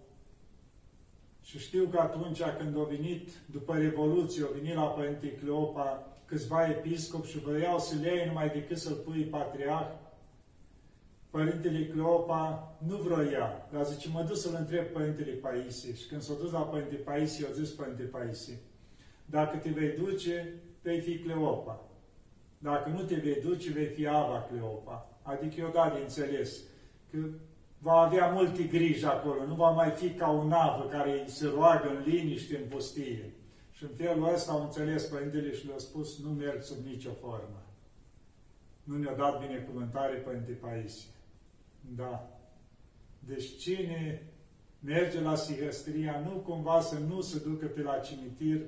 Și 1.43 1.59
știu 1.59 1.87
că 1.87 1.99
atunci 1.99 2.43
când 2.59 2.77
au 2.77 2.85
venit, 2.85 3.29
după 3.53 3.77
Revoluție, 3.77 4.43
au 4.43 4.53
venit 4.53 4.75
la 4.75 4.87
Părinte 4.87 5.33
Cleopa 5.33 6.05
câțiva 6.25 6.69
episcop 6.69 7.25
și 7.25 7.39
vreau 7.39 7.79
să 7.79 7.95
le 8.01 8.15
iei 8.15 8.27
numai 8.27 8.49
decât 8.49 8.79
să-l 8.79 8.95
pui 8.95 9.23
patriarh, 9.23 9.93
Părintele 11.31 11.87
Cleopa 11.87 12.77
nu 12.87 12.97
vroia, 12.97 13.69
dar 13.73 13.85
zice, 13.85 14.09
mă 14.09 14.23
duc 14.23 14.37
să-l 14.37 14.57
întreb 14.59 14.87
Părintele 14.87 15.33
Paisie. 15.33 15.95
Și 15.95 16.07
când 16.07 16.23
s-a 16.23 16.35
dus 16.40 16.53
la 16.53 16.61
Părintele 16.61 16.99
Paisie, 16.99 17.47
a 17.47 17.53
zis 17.53 17.71
Părintele 17.71 18.09
Paisie, 18.09 18.59
dacă 19.27 19.57
te 19.57 19.71
vei 19.71 19.90
duce, 19.90 20.55
vei 20.83 21.01
fi 21.01 21.19
Cleopa. 21.19 21.85
Dacă 22.59 22.88
nu 22.88 23.03
te 23.03 23.14
vei 23.14 23.40
duce, 23.40 23.73
vei 23.73 23.87
fi 23.87 24.07
Ava 24.07 24.47
Cleopa. 24.51 25.19
Adică 25.23 25.61
eu 25.61 25.71
da 25.75 25.93
de 25.95 26.01
înțeles 26.01 26.59
că 27.11 27.19
va 27.79 27.93
avea 27.93 28.27
multe 28.27 28.62
griji 28.62 29.05
acolo, 29.05 29.47
nu 29.47 29.55
va 29.55 29.71
mai 29.71 29.90
fi 29.90 30.11
ca 30.11 30.31
un 30.31 30.53
avă 30.53 30.88
care 30.88 31.25
se 31.27 31.47
roagă 31.47 31.88
în 31.88 32.03
liniște 32.07 32.57
în 32.57 32.69
pustie. 32.69 33.33
Și 33.73 33.83
în 33.83 33.90
felul 33.97 34.33
ăsta 34.35 34.53
au 34.53 34.62
înțeles 34.62 35.05
Părintele 35.05 35.53
și 35.53 35.66
le-a 35.66 35.79
spus, 35.79 36.19
nu 36.23 36.31
merg 36.31 36.62
sub 36.62 36.87
nicio 36.87 37.11
formă. 37.12 37.62
Nu 38.85 38.97
ne-a 38.97 39.14
dat 39.14 39.47
binecuvântare 39.47 40.14
Părinte 40.14 40.53
Paisie. 40.53 41.09
Da. 41.81 42.29
Deci 43.19 43.57
cine 43.57 44.23
merge 44.81 45.21
la 45.21 45.35
Sihăstria, 45.35 46.21
nu 46.25 46.31
cumva 46.31 46.81
să 46.81 46.99
nu 46.99 47.21
se 47.21 47.38
ducă 47.38 47.66
pe 47.66 47.83
la 47.83 47.99
cimitir 47.99 48.61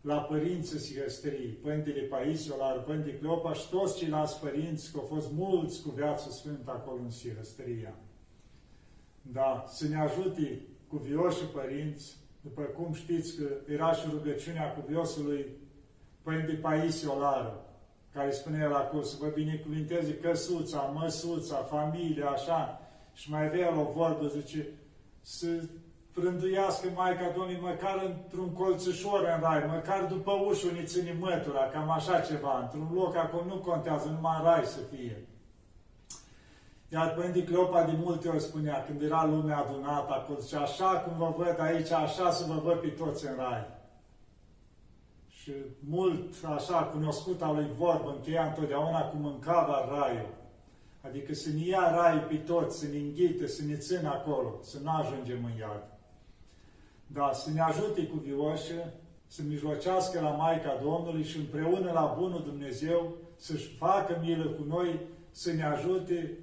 la 0.00 0.20
părinții 0.20 0.78
Sihăstriei, 0.78 1.48
Părintele 1.48 2.00
Paisie, 2.00 2.54
la 2.58 2.66
Părinte 2.66 3.18
Cleopa 3.18 3.52
și 3.52 3.68
toți 3.70 3.98
ceilalți 3.98 4.40
părinți, 4.40 4.92
că 4.92 4.98
au 4.98 5.04
fost 5.04 5.32
mulți 5.32 5.82
cu 5.82 5.90
viață 5.90 6.30
sfântă 6.30 6.70
acolo 6.70 7.00
în 7.02 7.10
Sihăstria. 7.10 7.94
Da, 9.22 9.64
să 9.68 9.88
ne 9.88 9.96
ajute 9.96 10.60
cu 10.88 10.96
vioși 10.96 11.44
părinți, 11.44 12.16
după 12.40 12.62
cum 12.62 12.92
știți 12.92 13.36
că 13.36 13.72
era 13.72 13.92
și 13.92 14.06
rugăciunea 14.10 14.72
cu 14.72 14.84
viosului 14.88 15.46
Părinte 16.22 16.52
Paisie 16.52 17.08
Olaru, 17.08 17.65
care 18.16 18.30
spune 18.30 18.58
el 18.62 18.74
acolo, 18.74 19.02
să 19.02 19.16
vă 19.20 19.26
binecuvinteze 19.34 20.14
căsuța, 20.14 20.80
măsuța, 20.80 21.56
familia, 21.56 22.28
așa. 22.28 22.80
Și 23.14 23.30
mai 23.30 23.46
avea 23.46 23.80
o 23.80 23.92
vorbă, 23.92 24.26
zice, 24.26 24.66
să 25.20 25.46
prânduiască 26.12 26.86
Maica 26.94 27.30
Domnului 27.36 27.60
măcar 27.60 28.02
într-un 28.04 28.52
colțușor 28.52 29.20
în 29.34 29.40
rai, 29.40 29.64
măcar 29.66 30.04
după 30.04 30.32
ușă 30.48 30.66
ne 30.72 30.82
ține 30.82 31.16
mătura, 31.20 31.68
cam 31.72 31.90
așa 31.90 32.20
ceva, 32.20 32.60
într-un 32.62 32.88
loc 32.94 33.16
acolo 33.16 33.44
nu 33.44 33.56
contează, 33.56 34.08
numai 34.08 34.36
în 34.38 34.44
rai 34.44 34.64
să 34.64 34.78
fie. 34.94 35.28
Iar 36.88 37.14
Părinte 37.14 37.44
Cleopa 37.44 37.82
de 37.82 37.92
multe 38.04 38.28
ori 38.28 38.40
spunea, 38.40 38.84
când 38.84 39.02
era 39.02 39.24
lumea 39.24 39.58
adunată 39.58 40.12
acolo, 40.12 40.38
zice, 40.38 40.56
așa 40.56 40.86
cum 40.86 41.16
vă 41.16 41.34
văd 41.36 41.60
aici, 41.60 41.90
așa 41.90 42.30
să 42.30 42.44
vă 42.48 42.60
văd 42.62 42.78
pe 42.78 42.88
toți 42.88 43.26
în 43.26 43.34
rai 43.36 43.75
și 45.46 45.52
mult 45.88 46.44
așa 46.44 46.82
cunoscut 46.82 47.42
al 47.42 47.54
lui 47.54 47.70
vorbă, 47.76 48.14
încheia 48.16 48.46
întotdeauna 48.46 49.00
cu 49.00 49.16
mâncava 49.16 49.88
raiul. 49.88 50.34
Adică 51.00 51.34
să 51.34 51.48
ne 51.48 51.66
ia 51.66 51.90
rai 51.90 52.18
pe 52.18 52.36
toți, 52.36 52.78
să 52.78 52.86
ne 52.86 52.98
înghite, 52.98 53.46
să 53.46 53.64
ne 53.64 53.76
țină 53.76 54.08
acolo, 54.08 54.58
să 54.62 54.78
nu 54.82 54.90
ajungem 54.90 55.44
în 55.44 55.58
iad. 55.58 55.82
Da, 57.06 57.32
să 57.32 57.50
ne 57.50 57.60
ajute 57.60 58.06
cu 58.06 58.16
vioșă, 58.16 58.92
să 59.26 59.42
mijlocească 59.42 60.20
la 60.20 60.30
Maica 60.30 60.78
Domnului 60.82 61.24
și 61.24 61.36
împreună 61.36 61.92
la 61.92 62.14
Bunul 62.18 62.42
Dumnezeu 62.42 63.14
să-și 63.36 63.76
facă 63.76 64.18
milă 64.22 64.44
cu 64.44 64.62
noi, 64.62 65.00
să 65.30 65.52
ne 65.52 65.64
ajute 65.64 66.38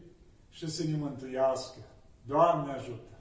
și 0.49 0.69
să 0.69 0.83
ne 0.83 0.97
mântuiască. 0.97 1.79
Doamne 2.25 2.71
ajută! 2.71 3.12